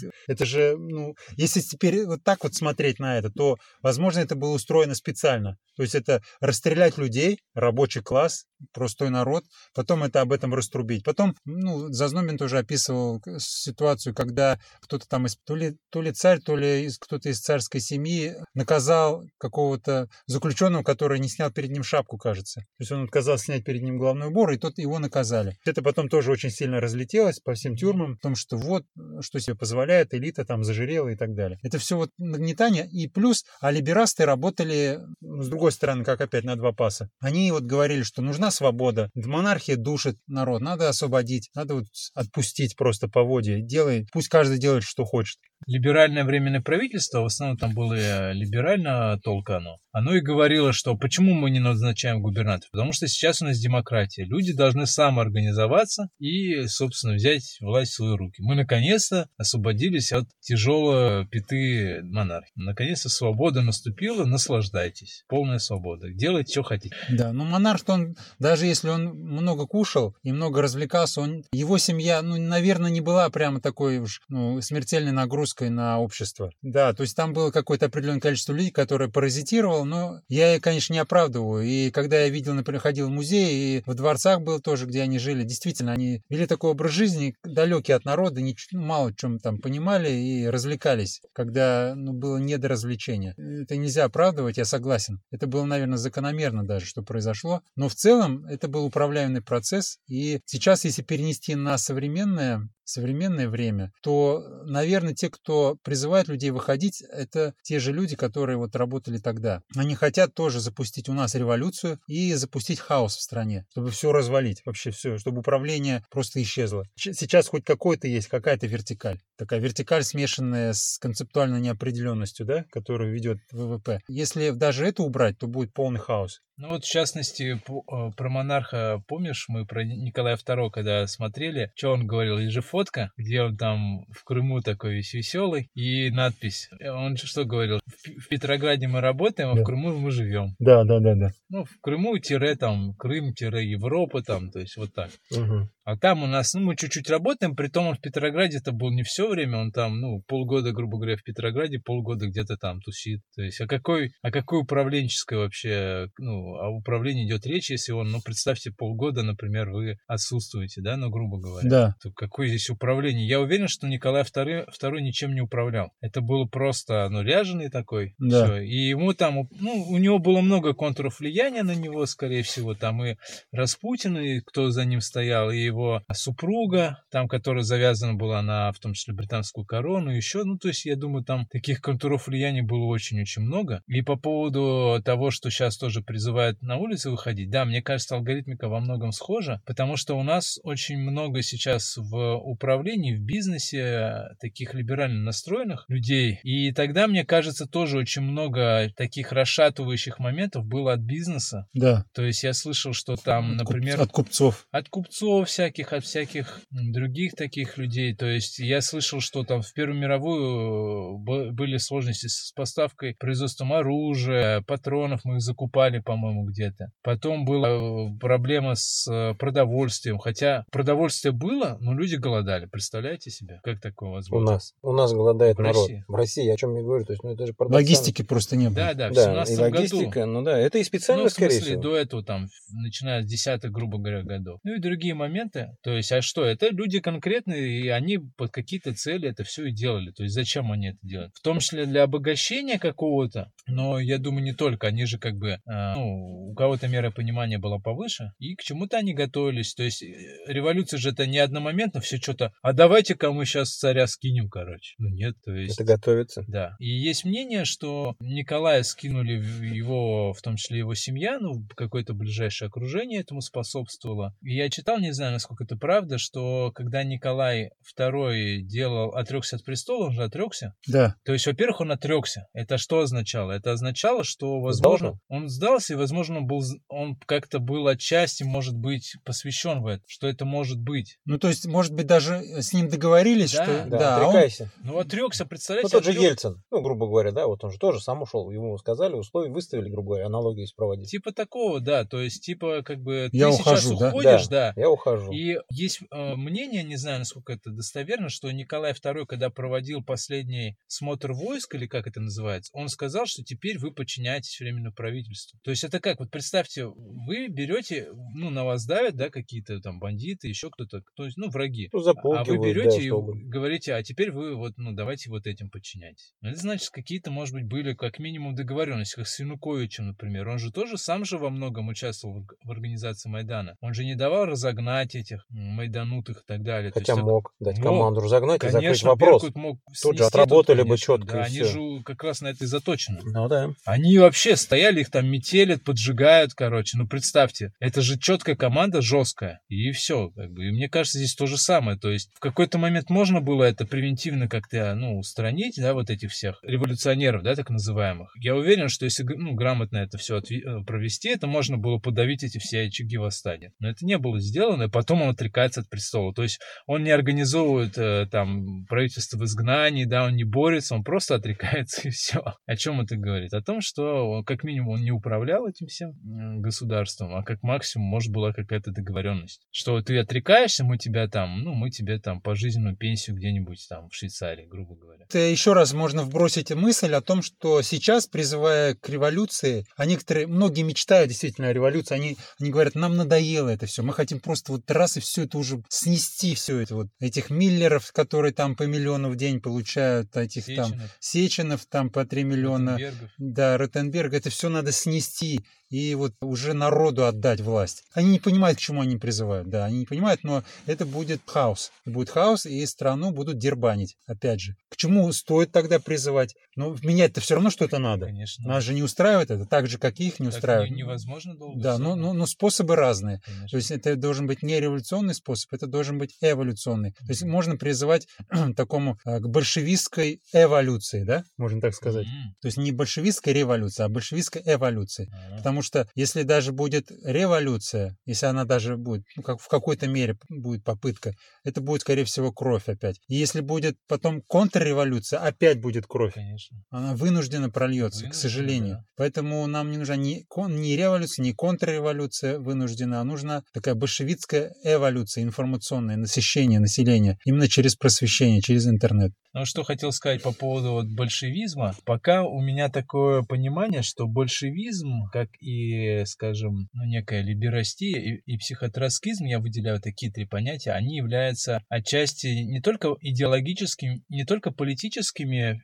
вас 0.02 0.12
это 0.26 0.44
же, 0.44 0.76
ну, 0.78 1.14
если 1.36 1.60
теперь 1.60 2.06
вот 2.06 2.22
так 2.22 2.44
вот 2.44 2.54
смотреть 2.54 2.98
на 2.98 3.18
это, 3.18 3.30
то, 3.30 3.56
возможно, 3.82 4.20
это 4.20 4.34
было 4.34 4.54
устроено 4.54 4.94
специально. 4.94 5.56
То 5.76 5.82
есть 5.82 5.94
это 5.94 6.22
расстрелять 6.40 6.98
людей, 6.98 7.40
рабочий 7.54 8.00
класс, 8.00 8.46
простой 8.72 9.10
народ, 9.10 9.44
потом 9.74 10.04
это 10.04 10.20
об 10.20 10.32
этом 10.32 10.54
раструбить. 10.54 11.04
Потом, 11.04 11.34
ну, 11.44 11.88
Зазнобин 11.88 12.38
тоже 12.38 12.58
описывал 12.58 13.20
ситуацию, 13.38 14.14
когда 14.14 14.58
кто-то 14.80 15.06
там, 15.06 15.26
из, 15.26 15.36
то, 15.44 15.56
ли, 15.56 15.76
то 15.90 16.00
ли 16.00 16.12
царь, 16.12 16.40
то 16.40 16.56
ли 16.56 16.88
кто-то 17.00 17.28
из 17.28 17.40
царской 17.40 17.80
семьи 17.80 18.34
наказал 18.54 19.24
какого-то 19.38 20.08
заключенного, 20.26 20.82
который 20.82 21.18
не 21.18 21.28
снял 21.28 21.50
перед 21.50 21.70
ним 21.70 21.82
шапку, 21.82 22.16
кажется. 22.16 22.60
То 22.60 22.80
есть 22.80 22.92
он 22.92 23.04
отказался 23.04 23.46
снять 23.46 23.64
перед 23.64 23.82
ним 23.82 23.98
головной 23.98 24.28
убор, 24.28 24.52
и 24.52 24.58
тот 24.58 24.78
его 24.78 24.98
наказали. 24.98 25.56
Это 25.64 25.82
потом 25.82 26.08
тоже 26.08 26.30
очень 26.30 26.50
сильно 26.50 26.80
разлетелось 26.80 27.40
по 27.40 27.54
всем 27.54 27.76
тюрьмам, 27.76 28.16
потому 28.16 28.36
что 28.36 28.56
вот, 28.56 28.84
что 29.20 29.40
себе 29.40 29.56
позволяет 29.56 29.83
элита, 29.84 30.44
там, 30.44 30.64
зажирела 30.64 31.08
и 31.08 31.16
так 31.16 31.34
далее. 31.34 31.58
Это 31.62 31.78
все 31.78 31.96
вот 31.96 32.10
нагнетание, 32.18 32.88
и 32.90 33.08
плюс, 33.08 33.44
а 33.60 33.70
либерасты 33.70 34.24
работали, 34.24 35.00
ну, 35.20 35.42
с 35.42 35.48
другой 35.48 35.72
стороны, 35.72 36.04
как 36.04 36.20
опять 36.20 36.44
на 36.44 36.56
два 36.56 36.72
паса. 36.72 37.10
Они 37.20 37.50
вот 37.50 37.64
говорили, 37.64 38.02
что 38.02 38.22
нужна 38.22 38.50
свобода, 38.50 39.10
монархия 39.14 39.76
душит 39.76 40.16
народ, 40.26 40.60
надо 40.60 40.88
освободить, 40.88 41.50
надо 41.54 41.74
вот 41.74 41.86
отпустить 42.14 42.76
просто 42.76 43.08
поводья, 43.08 43.60
делай, 43.60 44.06
пусть 44.12 44.28
каждый 44.28 44.58
делает, 44.58 44.84
что 44.84 45.04
хочет. 45.04 45.38
Либеральное 45.66 46.24
временное 46.24 46.60
правительство, 46.60 47.20
в 47.20 47.26
основном 47.26 47.56
там 47.58 47.74
было 47.74 48.32
либерально 48.32 49.18
толка 49.22 49.58
оно, 49.58 49.78
оно 49.94 50.16
и 50.16 50.20
говорило, 50.20 50.72
что 50.72 50.96
почему 50.96 51.34
мы 51.34 51.50
не 51.50 51.60
назначаем 51.60 52.20
губернатора? 52.20 52.68
Потому 52.72 52.92
что 52.92 53.06
сейчас 53.06 53.40
у 53.40 53.44
нас 53.44 53.60
демократия. 53.60 54.24
Люди 54.24 54.52
должны 54.52 54.86
самоорганизоваться 54.86 56.08
и, 56.18 56.66
собственно, 56.66 57.14
взять 57.14 57.58
власть 57.60 57.92
в 57.92 57.94
свои 57.94 58.16
руки. 58.16 58.42
Мы 58.42 58.56
наконец-то 58.56 59.28
освободились 59.36 60.10
от 60.12 60.24
тяжелой 60.40 61.28
пяты 61.28 62.00
монархии. 62.02 62.50
Наконец-то 62.56 63.08
свобода 63.08 63.62
наступила, 63.62 64.24
наслаждайтесь. 64.24 65.22
Полная 65.28 65.58
свобода. 65.58 66.10
Делайте, 66.10 66.50
что 66.50 66.64
хотите. 66.64 66.96
Да, 67.08 67.32
но 67.32 67.44
монарх, 67.44 67.82
он, 67.86 68.16
даже 68.40 68.66
если 68.66 68.88
он 68.88 69.10
много 69.10 69.66
кушал 69.66 70.16
и 70.24 70.32
много 70.32 70.60
развлекался, 70.60 71.20
он, 71.20 71.44
его 71.52 71.78
семья, 71.78 72.20
ну, 72.20 72.36
наверное, 72.36 72.90
не 72.90 73.00
была 73.00 73.30
прямо 73.30 73.60
такой 73.60 73.98
уж 73.98 74.22
ну, 74.28 74.60
смертельной 74.60 75.12
нагрузкой 75.12 75.53
на 75.62 76.00
общество. 76.00 76.50
Да, 76.62 76.92
то 76.92 77.02
есть 77.02 77.16
там 77.16 77.32
было 77.32 77.50
какое-то 77.50 77.86
определенное 77.86 78.20
количество 78.20 78.52
людей, 78.52 78.70
которые 78.70 79.10
паразитировало, 79.10 79.84
но 79.84 80.20
я, 80.28 80.58
конечно, 80.60 80.92
не 80.92 80.98
оправдываю. 80.98 81.64
И 81.64 81.90
когда 81.90 82.20
я 82.20 82.28
видел, 82.28 82.54
например, 82.54 82.80
ходил 82.80 83.08
в 83.08 83.10
музей, 83.10 83.78
и 83.78 83.82
в 83.86 83.94
дворцах 83.94 84.40
был 84.40 84.60
тоже, 84.60 84.86
где 84.86 85.02
они 85.02 85.18
жили, 85.18 85.44
действительно, 85.44 85.92
они 85.92 86.22
вели 86.28 86.46
такой 86.46 86.72
образ 86.72 86.92
жизни, 86.92 87.34
далекий 87.44 87.92
от 87.92 88.04
народа, 88.04 88.40
не, 88.40 88.56
ну, 88.72 88.82
мало 88.82 89.14
чем 89.14 89.38
там 89.38 89.58
понимали 89.58 90.10
и 90.10 90.46
развлекались, 90.46 91.20
когда 91.32 91.94
ну, 91.96 92.12
было 92.12 92.38
не 92.38 92.58
до 92.58 92.68
развлечения. 92.68 93.34
Это 93.36 93.76
нельзя 93.76 94.04
оправдывать, 94.04 94.56
я 94.56 94.64
согласен. 94.64 95.20
Это 95.30 95.46
было, 95.46 95.64
наверное, 95.64 95.98
закономерно 95.98 96.66
даже, 96.66 96.86
что 96.86 97.02
произошло. 97.02 97.62
Но 97.76 97.88
в 97.88 97.94
целом 97.94 98.44
это 98.46 98.68
был 98.68 98.84
управляемый 98.84 99.42
процесс. 99.42 99.98
И 100.08 100.40
сейчас, 100.46 100.84
если 100.84 101.02
перенести 101.02 101.54
на 101.54 101.78
современное 101.78 102.68
современное 102.84 103.48
время, 103.48 103.92
то, 104.02 104.44
наверное, 104.64 105.14
те, 105.14 105.30
кто 105.30 105.76
призывает 105.82 106.28
людей 106.28 106.50
выходить, 106.50 107.02
это 107.02 107.54
те 107.62 107.80
же 107.80 107.92
люди, 107.92 108.16
которые 108.16 108.56
вот 108.56 108.76
работали 108.76 109.18
тогда. 109.18 109.62
Они 109.76 109.94
хотят 109.94 110.34
тоже 110.34 110.60
запустить 110.60 111.08
у 111.08 111.12
нас 111.12 111.34
революцию 111.34 111.98
и 112.06 112.34
запустить 112.34 112.80
хаос 112.80 113.16
в 113.16 113.22
стране, 113.22 113.66
чтобы 113.70 113.90
все 113.90 114.12
развалить, 114.12 114.62
вообще 114.64 114.90
все, 114.90 115.18
чтобы 115.18 115.40
управление 115.40 116.04
просто 116.10 116.42
исчезло. 116.42 116.84
Сейчас 116.96 117.48
хоть 117.48 117.64
какой-то 117.64 118.08
есть, 118.08 118.28
какая-то 118.28 118.66
вертикаль. 118.66 119.20
Такая 119.36 119.60
вертикаль, 119.60 120.04
смешанная 120.04 120.72
с 120.72 120.98
концептуальной 120.98 121.60
неопределенностью, 121.60 122.46
да, 122.46 122.64
которую 122.70 123.12
ведет 123.12 123.38
ВВП. 123.50 124.00
Если 124.08 124.50
даже 124.50 124.86
это 124.86 125.02
убрать, 125.02 125.38
то 125.38 125.46
будет 125.46 125.72
полный 125.72 126.00
хаос. 126.00 126.40
Ну 126.56 126.68
вот, 126.68 126.84
в 126.84 126.90
частности, 126.90 127.60
э, 127.60 128.10
про 128.16 128.30
монарха, 128.30 129.02
помнишь, 129.08 129.46
мы 129.48 129.66
про 129.66 129.84
Николая 129.84 130.36
II, 130.36 130.70
когда 130.70 131.06
смотрели, 131.08 131.72
что 131.74 131.90
он 131.90 132.06
говорил, 132.06 132.38
есть 132.38 132.52
же 132.52 132.60
фотка, 132.60 133.10
где 133.16 133.42
он 133.42 133.56
там 133.56 134.06
в 134.12 134.22
Крыму 134.24 134.60
такой 134.60 134.94
весь 134.94 135.14
веселый, 135.14 135.68
и 135.74 136.10
надпись. 136.10 136.70
Э, 136.78 136.90
он 136.90 137.16
что 137.16 137.44
говорил? 137.44 137.80
В 137.84 138.28
Петрограде 138.28 138.86
мы 138.86 139.00
работаем, 139.00 139.50
а 139.50 139.54
да. 139.54 139.62
в 139.62 139.64
Крыму 139.64 139.98
мы 139.98 140.12
живем. 140.12 140.54
Да, 140.60 140.84
да, 140.84 141.00
да, 141.00 141.16
да. 141.16 141.30
Ну, 141.48 141.64
в 141.64 141.80
Крыму 141.80 142.18
тире 142.18 142.54
там, 142.54 142.94
Крым 142.94 143.34
тире 143.34 143.68
Европа 143.68 144.22
там, 144.22 144.50
то 144.50 144.60
есть 144.60 144.76
вот 144.76 144.94
так. 144.94 145.10
Угу. 145.32 145.68
А 145.84 145.96
там 145.96 146.22
у 146.22 146.26
нас, 146.26 146.54
ну, 146.54 146.60
мы 146.60 146.76
чуть-чуть 146.76 147.10
работаем, 147.10 147.54
при 147.54 147.68
том 147.68 147.88
он 147.88 147.94
в 147.94 148.00
Петрограде 148.00 148.58
это 148.58 148.72
был 148.72 148.90
не 148.90 149.02
все 149.02 149.28
время, 149.28 149.58
он 149.58 149.70
там, 149.70 150.00
ну, 150.00 150.22
полгода, 150.26 150.72
грубо 150.72 150.96
говоря, 150.96 151.16
в 151.16 151.22
Петрограде, 151.22 151.78
полгода 151.78 152.26
где-то 152.26 152.56
там 152.56 152.80
тусит. 152.80 153.20
То 153.36 153.42
есть, 153.42 153.60
о 153.60 153.66
какой, 153.66 154.12
о 154.22 154.30
какой 154.30 154.62
управленческой 154.62 155.38
вообще, 155.38 156.08
ну, 156.18 156.56
о 156.56 156.70
управлении 156.70 157.26
идет 157.26 157.46
речь, 157.46 157.70
если 157.70 157.92
он, 157.92 158.10
ну, 158.10 158.20
представьте, 158.24 158.70
полгода, 158.70 159.22
например, 159.22 159.70
вы 159.70 159.98
отсутствуете, 160.06 160.80
да, 160.80 160.96
ну, 160.96 161.10
грубо 161.10 161.38
говоря. 161.38 161.68
Да. 161.68 161.94
То 162.02 162.10
какое 162.12 162.48
здесь 162.48 162.70
управление? 162.70 163.28
Я 163.28 163.40
уверен, 163.40 163.68
что 163.68 163.86
Николай 163.86 164.22
II, 164.22 164.66
II 164.66 165.00
ничем 165.00 165.34
не 165.34 165.42
управлял. 165.42 165.92
Это 166.00 166.22
был 166.22 166.48
просто, 166.48 167.08
ну, 167.10 167.22
ряженый 167.22 167.68
такой. 167.68 168.14
Да. 168.18 168.46
Все. 168.46 168.62
И 168.62 168.88
ему 168.88 169.12
там, 169.12 169.48
ну, 169.60 169.84
у 169.88 169.98
него 169.98 170.18
было 170.18 170.40
много 170.40 170.72
контуров 170.72 171.20
влияния 171.20 171.62
на 171.62 171.74
него, 171.74 172.06
скорее 172.06 172.42
всего, 172.42 172.74
там 172.74 173.04
и 173.04 173.16
Распутин, 173.52 174.16
и 174.16 174.40
кто 174.40 174.70
за 174.70 174.86
ним 174.86 175.02
стоял, 175.02 175.50
и 175.50 175.73
его 175.74 176.02
супруга, 176.12 177.02
там, 177.10 177.28
которая 177.28 177.64
завязана 177.64 178.14
была 178.14 178.42
на, 178.42 178.72
в 178.72 178.78
том 178.78 178.94
числе, 178.94 179.14
британскую 179.14 179.66
корону, 179.66 180.10
еще, 180.10 180.44
ну, 180.44 180.56
то 180.56 180.68
есть, 180.68 180.84
я 180.84 180.96
думаю, 180.96 181.24
там 181.24 181.46
таких 181.46 181.80
контуров 181.80 182.26
влияния 182.26 182.62
было 182.62 182.84
очень-очень 182.84 183.42
много. 183.42 183.82
И 183.86 184.02
по 184.02 184.16
поводу 184.16 185.02
того, 185.04 185.30
что 185.30 185.50
сейчас 185.50 185.76
тоже 185.76 186.02
призывают 186.02 186.62
на 186.62 186.76
улицы 186.76 187.10
выходить, 187.10 187.50
да, 187.50 187.64
мне 187.64 187.82
кажется, 187.82 188.14
алгоритмика 188.14 188.68
во 188.68 188.80
многом 188.80 189.12
схожа, 189.12 189.60
потому 189.66 189.96
что 189.96 190.14
у 190.14 190.22
нас 190.22 190.58
очень 190.62 190.98
много 190.98 191.42
сейчас 191.42 191.96
в 191.96 192.36
управлении, 192.36 193.16
в 193.16 193.20
бизнесе 193.20 194.36
таких 194.40 194.74
либерально 194.74 195.20
настроенных 195.22 195.84
людей, 195.88 196.38
и 196.42 196.72
тогда, 196.72 197.06
мне 197.06 197.24
кажется, 197.24 197.66
тоже 197.66 197.98
очень 197.98 198.22
много 198.22 198.90
таких 198.96 199.32
расшатывающих 199.32 200.18
моментов 200.18 200.64
было 200.64 200.92
от 200.92 201.00
бизнеса. 201.00 201.66
Да. 201.74 202.04
То 202.14 202.22
есть 202.22 202.44
я 202.44 202.52
слышал, 202.52 202.92
что 202.92 203.16
там, 203.16 203.56
например... 203.56 204.00
От 204.00 204.10
купцов. 204.10 204.66
От 204.70 204.88
купцов 204.88 205.48
всяких, 205.64 205.92
от 205.92 206.04
всяких 206.04 206.60
других 206.70 207.34
таких 207.34 207.78
людей. 207.78 208.14
То 208.14 208.26
есть 208.26 208.58
я 208.58 208.80
слышал, 208.82 209.20
что 209.20 209.44
там 209.44 209.62
в 209.62 209.72
Первую 209.72 209.98
мировую 209.98 211.18
э, 211.26 211.50
были 211.52 211.78
сложности 211.78 212.26
с 212.26 212.52
поставкой, 212.54 213.16
производством 213.18 213.72
оружия, 213.72 214.60
патронов 214.62 215.20
мы 215.24 215.36
их 215.36 215.40
закупали, 215.40 216.00
по-моему, 216.00 216.44
где-то. 216.44 216.90
Потом 217.02 217.44
была 217.44 217.70
э, 217.70 218.18
проблема 218.20 218.74
с 218.74 219.10
э, 219.10 219.34
продовольствием, 219.34 220.18
хотя 220.18 220.64
продовольствие 220.70 221.32
было, 221.32 221.78
но 221.80 221.94
люди 221.94 222.16
голодали. 222.16 222.66
Представляете 222.66 223.30
себе, 223.30 223.60
как 223.62 223.80
такое 223.80 224.10
возможно? 224.10 224.50
У 224.50 224.52
нас. 224.52 224.74
У 224.82 224.92
нас 224.92 225.12
голодает 225.12 225.56
в 225.56 225.60
народ. 225.60 225.88
России? 225.88 226.04
В 226.06 226.14
России, 226.14 226.48
о 226.50 226.56
чем 226.56 226.76
я 226.76 226.82
говорю, 226.82 227.04
то 227.06 227.12
есть, 227.12 227.22
ну 227.22 227.32
это 227.32 227.46
же 227.46 227.54
Логистики 227.58 228.22
просто 228.22 228.56
не 228.56 228.66
было. 228.66 228.76
Да, 228.76 228.94
да, 228.94 229.08
в 229.08 229.14
да, 229.14 229.44
и 229.44 229.56
логистика, 229.56 230.20
году. 230.20 230.32
ну 230.32 230.42
да, 230.42 230.58
это 230.58 230.78
и 230.78 230.84
специально, 230.84 231.22
ну, 231.22 231.28
в 231.28 231.32
смысле, 231.32 231.56
скорее 231.56 231.78
всего. 231.78 231.82
до 231.82 231.96
этого 231.96 232.22
там, 232.22 232.48
начиная 232.70 233.22
с 233.22 233.26
десятых, 233.26 233.72
грубо 233.72 233.98
говоря, 233.98 234.22
годов. 234.22 234.60
Ну 234.62 234.74
и 234.74 234.78
другие 234.78 235.14
моменты. 235.14 235.53
То 235.82 235.96
есть, 235.96 236.12
а 236.12 236.22
что? 236.22 236.44
Это 236.44 236.68
люди 236.68 237.00
конкретные, 237.00 237.80
и 237.80 237.88
они 237.88 238.18
под 238.18 238.50
какие-то 238.50 238.94
цели 238.94 239.28
это 239.28 239.44
все 239.44 239.66
и 239.66 239.72
делали. 239.72 240.10
То 240.10 240.22
есть, 240.22 240.34
зачем 240.34 240.72
они 240.72 240.88
это 240.88 240.98
делают? 241.02 241.32
В 241.34 241.42
том 241.42 241.60
числе 241.60 241.86
для 241.86 242.02
обогащения 242.02 242.78
какого-то, 242.78 243.50
но 243.66 243.98
я 243.98 244.18
думаю, 244.18 244.44
не 244.44 244.52
только. 244.52 244.88
Они 244.88 245.06
же 245.06 245.18
как 245.18 245.36
бы, 245.36 245.50
э, 245.50 245.58
ну, 245.66 246.50
у 246.50 246.54
кого-то 246.54 246.88
мера 246.88 247.10
понимания 247.10 247.58
была 247.58 247.78
повыше, 247.78 248.32
и 248.38 248.54
к 248.54 248.62
чему-то 248.62 248.98
они 248.98 249.14
готовились. 249.14 249.74
То 249.74 249.82
есть, 249.82 250.02
э, 250.02 250.06
революция 250.46 250.98
же 250.98 251.10
это 251.10 251.26
не 251.26 251.38
одномоментно, 251.38 252.00
все 252.00 252.18
что-то, 252.18 252.52
а 252.62 252.72
давайте-ка 252.72 253.32
мы 253.32 253.44
сейчас 253.44 253.76
царя 253.76 254.06
скинем, 254.06 254.48
короче. 254.48 254.94
Ну 254.98 255.08
нет, 255.08 255.36
то 255.44 255.54
есть... 255.54 255.80
Это 255.80 255.84
готовится. 255.84 256.44
Да. 256.48 256.76
И 256.78 256.88
есть 256.88 257.24
мнение, 257.24 257.64
что 257.64 258.16
Николая 258.20 258.82
скинули 258.82 259.32
его, 259.74 260.32
в 260.32 260.42
том 260.42 260.56
числе 260.56 260.78
его 260.78 260.94
семья, 260.94 261.38
ну, 261.38 261.64
какое-то 261.76 262.14
ближайшее 262.14 262.68
окружение 262.68 263.20
этому 263.20 263.40
способствовало. 263.40 264.34
И 264.42 264.54
я 264.54 264.68
читал, 264.70 264.98
не 264.98 265.12
знаю, 265.12 265.32
насколько 265.44 265.64
это 265.64 265.76
правда, 265.76 266.16
что 266.16 266.72
когда 266.74 267.02
Николай 267.04 267.70
II 267.98 268.60
делал, 268.60 269.10
отрекся 269.10 269.56
от 269.56 269.64
престола, 269.64 270.06
он 270.06 270.12
же 270.12 270.22
отрекся. 270.24 270.74
Да. 270.88 271.16
То 271.24 271.32
есть, 271.34 271.46
во-первых, 271.46 271.82
он 271.82 271.92
отрекся. 271.92 272.46
Это 272.54 272.78
что 272.78 273.00
означало? 273.00 273.52
Это 273.52 273.72
означало, 273.72 274.24
что, 274.24 274.60
возможно, 274.60 275.08
Сдался? 275.08 275.20
он 275.28 275.48
сдался, 275.48 275.92
и, 275.92 275.96
возможно, 275.96 276.40
был, 276.40 276.62
он 276.88 277.16
как-то 277.26 277.58
был 277.58 277.86
отчасти, 277.88 278.42
может 278.42 278.74
быть, 278.74 279.16
посвящен 279.24 279.82
в 279.82 279.86
это, 279.86 280.02
что 280.06 280.26
это 280.26 280.46
может 280.46 280.80
быть. 280.80 281.18
Ну, 281.26 281.38
то 281.38 281.48
есть, 281.48 281.66
может 281.66 281.92
быть, 281.92 282.06
даже 282.06 282.40
с 282.62 282.72
ним 282.72 282.88
договорились, 282.88 283.52
да, 283.52 283.64
что... 283.64 283.84
Да, 283.90 283.98
да 283.98 284.16
отрекайся. 284.16 284.70
Он... 284.82 284.90
Ну, 284.90 284.98
отрекся, 284.98 285.44
представляете? 285.44 285.88
Ну, 285.92 286.00
тот 286.00 286.08
отрек... 286.08 286.16
же 286.16 286.26
Ельцин, 286.26 286.62
ну, 286.70 286.80
грубо 286.80 287.06
говоря, 287.06 287.32
да, 287.32 287.46
вот 287.46 287.62
он 287.64 287.70
же 287.70 287.78
тоже 287.78 288.00
сам 288.00 288.22
ушел, 288.22 288.50
ему 288.50 288.76
сказали, 288.78 289.14
условия 289.14 289.50
выставили, 289.50 289.90
грубо 289.90 290.10
говоря, 290.10 290.26
аналогию 290.26 290.66
проводить. 290.74 291.10
Типа 291.10 291.32
такого, 291.32 291.80
да, 291.80 292.04
то 292.04 292.18
есть, 292.20 292.42
типа, 292.42 292.82
как 292.82 293.02
бы, 293.02 293.28
я 293.32 293.50
ты 293.50 293.54
ухожу, 293.54 293.76
сейчас 293.76 293.98
да? 293.98 294.08
уходишь, 294.08 294.46
да, 294.48 294.72
да. 294.74 294.80
Я 294.80 294.90
ухожу. 294.90 295.32
И 295.34 295.58
есть 295.70 296.00
э, 296.10 296.34
мнение, 296.36 296.82
не 296.82 296.96
знаю, 296.96 297.20
насколько 297.20 297.52
это 297.52 297.70
достоверно, 297.70 298.28
что 298.28 298.50
Николай 298.50 298.92
II, 298.92 299.26
когда 299.26 299.50
проводил 299.50 300.02
последний 300.02 300.76
смотр 300.86 301.32
войск, 301.32 301.74
или 301.74 301.86
как 301.86 302.06
это 302.06 302.20
называется, 302.20 302.70
он 302.74 302.88
сказал, 302.88 303.26
что 303.26 303.42
теперь 303.42 303.78
вы 303.78 303.92
подчиняетесь 303.92 304.58
временному 304.60 304.94
правительству. 304.94 305.58
То 305.62 305.70
есть 305.70 305.84
это 305.84 306.00
как, 306.00 306.20
вот 306.20 306.30
представьте, 306.30 306.86
вы 306.86 307.48
берете, 307.48 308.08
ну, 308.34 308.50
на 308.50 308.64
вас 308.64 308.86
давят, 308.86 309.16
да, 309.16 309.30
какие-то 309.30 309.80
там 309.80 309.98
бандиты, 309.98 310.48
еще 310.48 310.70
кто-то, 310.70 311.02
то 311.14 311.24
есть, 311.24 311.36
ну, 311.36 311.50
враги. 311.50 311.88
Ну, 311.92 312.00
а 312.34 312.44
вы 312.44 312.58
берете 312.58 312.96
да, 312.96 313.02
и 313.02 313.06
чтобы... 313.06 313.34
говорите, 313.44 313.94
а 313.94 314.02
теперь 314.02 314.30
вы 314.30 314.54
вот, 314.54 314.74
ну, 314.76 314.92
давайте 314.92 315.30
вот 315.30 315.46
этим 315.46 315.70
подчиняйтесь. 315.70 316.34
Ну, 316.40 316.50
это 316.50 316.58
значит, 316.60 316.90
какие-то, 316.90 317.30
может 317.30 317.54
быть, 317.54 317.64
были 317.64 317.94
как 317.94 318.18
минимум 318.18 318.54
договоренности, 318.54 319.16
как 319.16 319.26
с 319.26 319.40
Януковичем, 319.40 320.08
например. 320.08 320.48
Он 320.48 320.58
же 320.58 320.70
тоже 320.70 320.98
сам 320.98 321.24
же 321.24 321.38
во 321.38 321.50
многом 321.50 321.88
участвовал 321.88 322.46
в 322.62 322.70
организации 322.70 323.28
Майдана. 323.28 323.76
Он 323.80 323.94
же 323.94 324.04
не 324.04 324.14
давал 324.14 324.46
разогнать 324.46 325.14
этих 325.24 325.44
майданутых 325.50 326.38
и 326.38 326.46
так 326.46 326.62
далее. 326.62 326.92
Хотя 326.92 327.14
есть, 327.14 327.24
мог 327.24 327.52
дать 327.60 327.78
мог. 327.78 327.86
команду 327.86 328.20
разогнать 328.20 328.62
и 328.62 328.68
закрыть 328.68 328.82
Конечно, 328.84 329.08
вопрос. 329.10 329.42
Беркут 329.42 329.56
мог 329.56 329.78
Тут 330.02 330.18
же 330.18 330.24
отработали 330.24 330.82
бы 330.82 330.88
конечно, 330.96 331.06
четко, 331.18 331.32
Да, 331.32 331.42
они 331.44 331.60
всё. 331.60 331.64
же 331.64 332.02
как 332.04 332.22
раз 332.22 332.40
на 332.40 332.48
это 332.48 332.64
и 332.64 332.66
заточены. 332.66 333.20
Ну 333.24 333.48
да. 333.48 333.70
Они 333.84 334.18
вообще 334.18 334.56
стояли, 334.56 335.00
их 335.00 335.10
там 335.10 335.26
метелят, 335.26 335.82
поджигают, 335.82 336.54
короче. 336.54 336.98
Ну, 336.98 337.06
представьте, 337.06 337.72
это 337.80 338.00
же 338.00 338.18
четкая 338.18 338.56
команда, 338.56 339.00
жесткая. 339.02 339.60
И 339.68 339.90
все. 339.92 340.30
Как 340.30 340.50
бы. 340.52 340.66
И 340.66 340.70
мне 340.70 340.88
кажется, 340.88 341.18
здесь 341.18 341.34
то 341.34 341.46
же 341.46 341.56
самое. 341.56 341.98
То 341.98 342.10
есть 342.10 342.30
в 342.34 342.40
какой-то 342.40 342.78
момент 342.78 343.10
можно 343.10 343.40
было 343.40 343.64
это 343.64 343.86
превентивно 343.86 344.48
как-то, 344.48 344.94
ну, 344.94 345.18
устранить, 345.18 345.76
да, 345.78 345.94
вот 345.94 346.10
этих 346.10 346.30
всех 346.30 346.58
революционеров, 346.62 347.42
да, 347.42 347.54
так 347.54 347.70
называемых. 347.70 348.30
Я 348.40 348.54
уверен, 348.56 348.88
что 348.88 349.04
если, 349.04 349.24
ну, 349.24 349.54
грамотно 349.54 349.98
это 349.98 350.18
все 350.18 350.40
провести, 350.86 351.28
это 351.30 351.46
можно 351.46 351.78
было 351.78 351.98
подавить 351.98 352.42
эти 352.44 352.58
все 352.58 352.82
очаги 352.82 353.16
восстания. 353.16 353.72
Но 353.78 353.88
это 353.88 354.04
не 354.04 354.18
было 354.18 354.40
сделано, 354.40 354.84
и 354.84 354.88
потом 354.90 355.13
он 355.22 355.30
отрекается 355.30 355.80
от 355.80 355.88
престола. 355.88 356.32
То 356.34 356.42
есть 356.42 356.60
он 356.86 357.04
не 357.04 357.10
организовывает 357.10 357.96
э, 357.98 358.26
там 358.30 358.84
правительство 358.86 359.38
в 359.38 359.44
изгнании, 359.44 360.04
да, 360.04 360.24
он 360.24 360.36
не 360.36 360.44
борется, 360.44 360.94
он 360.94 361.04
просто 361.04 361.36
отрекается 361.36 362.02
и 362.08 362.10
все. 362.10 362.42
О 362.66 362.76
чем 362.76 363.00
это 363.00 363.16
говорит? 363.16 363.52
О 363.52 363.62
том, 363.62 363.80
что 363.80 364.42
как 364.44 364.64
минимум 364.64 364.94
он 364.94 365.02
не 365.02 365.10
управлял 365.10 365.66
этим 365.66 365.86
всем 365.86 366.12
государством, 366.60 367.34
а 367.34 367.42
как 367.42 367.62
максимум, 367.62 368.08
может, 368.08 368.32
была 368.32 368.52
какая-то 368.52 368.90
договоренность. 368.90 369.60
Что 369.70 370.00
ты 370.00 370.18
отрекаешься, 370.18 370.84
мы 370.84 370.98
тебя 370.98 371.28
там, 371.28 371.62
ну, 371.62 371.74
мы 371.74 371.90
тебе 371.90 372.18
там 372.18 372.40
пожизненную 372.40 372.96
пенсию 372.96 373.36
где-нибудь 373.36 373.84
там 373.88 374.08
в 374.08 374.14
Швейцарии, 374.14 374.66
грубо 374.66 374.96
говоря. 374.96 375.24
Это 375.28 375.38
еще 375.38 375.72
раз 375.72 375.92
можно 375.92 376.22
вбросить 376.22 376.70
мысль 376.72 377.12
о 377.14 377.20
том, 377.20 377.42
что 377.42 377.82
сейчас, 377.82 378.26
призывая 378.26 378.94
к 378.94 379.08
революции, 379.08 379.86
а 379.96 380.06
некоторые, 380.06 380.46
многие 380.46 380.82
мечтают 380.82 381.28
действительно 381.28 381.68
о 381.68 381.72
революции, 381.72 382.14
они, 382.14 382.36
они 382.60 382.70
говорят, 382.70 382.94
нам 382.94 383.16
надоело 383.16 383.68
это 383.68 383.86
все, 383.86 384.02
мы 384.02 384.12
хотим 384.12 384.40
просто 384.40 384.72
вот 384.72 384.84
раз 384.96 385.16
и 385.16 385.20
все 385.20 385.44
это 385.44 385.58
уже 385.58 385.82
снести, 385.88 386.54
все 386.54 386.78
это 386.78 386.94
вот, 386.94 387.08
этих 387.20 387.50
Миллеров, 387.50 388.12
которые 388.12 388.52
там 388.52 388.76
по 388.76 388.84
миллиону 388.84 389.30
в 389.30 389.36
день 389.36 389.60
получают, 389.60 390.36
этих 390.36 390.66
там 390.66 390.86
Сеченов, 390.86 391.10
Сеченов 391.20 391.86
там 391.86 392.10
по 392.10 392.24
3 392.24 392.44
миллиона, 392.44 392.92
Ротенбергов. 392.92 393.30
да, 393.38 393.78
Ротенберг, 393.78 394.32
это 394.34 394.50
все 394.50 394.68
надо 394.68 394.92
снести 394.92 395.60
и 395.90 396.14
вот 396.16 396.32
уже 396.40 396.72
народу 396.72 397.24
отдать 397.24 397.60
власть. 397.60 398.02
Они 398.14 398.32
не 398.32 398.38
понимают, 398.40 398.78
к 398.78 398.80
чему 398.80 399.02
они 399.02 399.16
призывают, 399.16 399.68
да, 399.68 399.84
они 399.84 400.00
не 400.00 400.06
понимают, 400.06 400.42
но 400.42 400.64
это 400.86 401.06
будет 401.06 401.42
хаос. 401.46 401.92
Будет 402.04 402.30
хаос, 402.30 402.66
и 402.66 402.84
страну 402.86 403.30
будут 403.30 403.58
дербанить, 403.58 404.16
опять 404.26 404.60
же. 404.60 404.74
К 404.88 404.96
чему 404.96 405.30
стоит 405.32 405.70
тогда 405.70 406.00
призывать? 406.00 406.54
Ну, 406.74 406.96
менять-то 407.02 407.40
все 407.40 407.54
равно 407.54 407.70
что-то 407.70 407.98
надо. 407.98 408.26
Конечно. 408.26 408.66
Нас 408.66 408.82
же 408.82 408.92
не 408.94 409.02
устраивает 409.04 409.50
это, 409.52 409.66
так 409.66 409.86
же, 409.86 409.98
как 409.98 410.18
и 410.18 410.26
их 410.28 410.40
не 410.40 410.46
Так 410.46 410.54
устраивает. 410.56 410.90
не- 410.90 410.98
невозможно 410.98 411.54
долго. 411.54 411.80
Да, 411.80 411.98
но, 411.98 412.16
но, 412.16 412.32
но 412.32 412.46
способы 412.46 412.96
разные. 412.96 413.40
Конечно. 413.44 413.68
То 413.68 413.76
есть 413.76 413.90
это 413.92 414.16
должен 414.16 414.46
быть 414.48 414.62
не 414.64 414.80
революционный 414.84 415.34
способ, 415.34 415.72
это 415.74 415.86
должен 415.86 416.18
быть 416.18 416.36
эволюционный. 416.40 417.12
То 417.12 417.26
есть 417.28 417.42
можно 417.42 417.76
призывать 417.76 418.26
такому 418.76 419.18
а, 419.24 419.40
к 419.40 419.48
большевистской 419.48 420.40
эволюции, 420.52 421.24
да, 421.24 421.44
можно 421.56 421.80
так 421.80 421.94
сказать. 421.94 422.26
М, 422.26 422.54
То 422.62 422.66
есть 422.68 422.78
не 422.78 422.92
большевистской 422.92 423.52
революции, 423.52 424.02
а 424.04 424.08
большевистской 424.08 424.62
эволюции. 424.64 425.28
ага. 425.32 425.56
Потому 425.58 425.82
что 425.82 426.08
если 426.14 426.42
даже 426.42 426.72
будет 426.72 427.10
революция, 427.24 428.16
если 428.26 428.46
она 428.46 428.64
даже 428.64 428.96
будет, 428.96 429.24
ну, 429.36 429.42
как 429.42 429.60
в 429.60 429.68
какой-то 429.68 430.06
мере 430.06 430.36
будет 430.48 430.84
попытка, 430.84 431.32
это 431.64 431.80
будет, 431.80 432.02
скорее 432.02 432.24
всего, 432.24 432.52
кровь 432.52 432.88
опять. 432.88 433.20
И 433.28 433.34
если 433.34 433.60
будет 433.60 433.96
потом 434.08 434.42
контрреволюция, 434.42 435.40
опять 435.40 435.80
будет 435.80 436.06
кровь. 436.06 436.34
Конечно. 436.34 436.78
Она 436.90 437.14
вынуждена 437.14 437.70
прольется, 437.70 438.20
к 438.20 438.22
Вынуждена, 438.24 438.40
сожалению. 438.42 438.94
да. 438.96 439.04
Поэтому 439.16 439.66
нам 439.66 439.90
не 439.90 439.98
нужна 439.98 440.16
ни, 440.16 440.44
кон- 440.48 440.80
ни 440.80 440.92
революция, 440.92 441.42
ни 441.44 441.52
контрреволюция 441.52 442.58
вынуждена, 442.58 443.20
а 443.20 443.24
нужна 443.24 443.62
такая 443.72 443.94
большевистская 443.94 444.73
эволюция, 444.82 445.44
информационное 445.44 446.16
насыщение 446.16 446.80
населения 446.80 447.38
именно 447.44 447.68
через 447.68 447.96
просвещение, 447.96 448.60
через 448.60 448.86
интернет. 448.86 449.32
Ну, 449.54 449.64
что 449.66 449.84
хотел 449.84 450.10
сказать 450.10 450.42
по 450.42 450.52
поводу 450.52 450.92
вот 450.94 451.06
большевизма. 451.06 451.94
Пока 452.04 452.42
у 452.42 452.60
меня 452.60 452.88
такое 452.88 453.42
понимание, 453.42 454.02
что 454.02 454.26
большевизм, 454.26 455.26
как 455.32 455.48
и, 455.60 456.24
скажем, 456.26 456.88
ну, 456.92 457.04
некая 457.04 457.42
либерастия 457.42 458.18
и, 458.18 458.42
и 458.46 458.58
психотроцкизм, 458.58 459.44
я 459.44 459.60
выделяю 459.60 460.00
такие 460.00 460.32
три 460.32 460.44
понятия, 460.44 460.90
они 460.90 461.16
являются 461.16 461.82
отчасти 461.88 462.48
не 462.48 462.80
только 462.80 463.14
идеологическими, 463.20 464.24
не 464.28 464.44
только 464.44 464.72
политическими, 464.72 465.80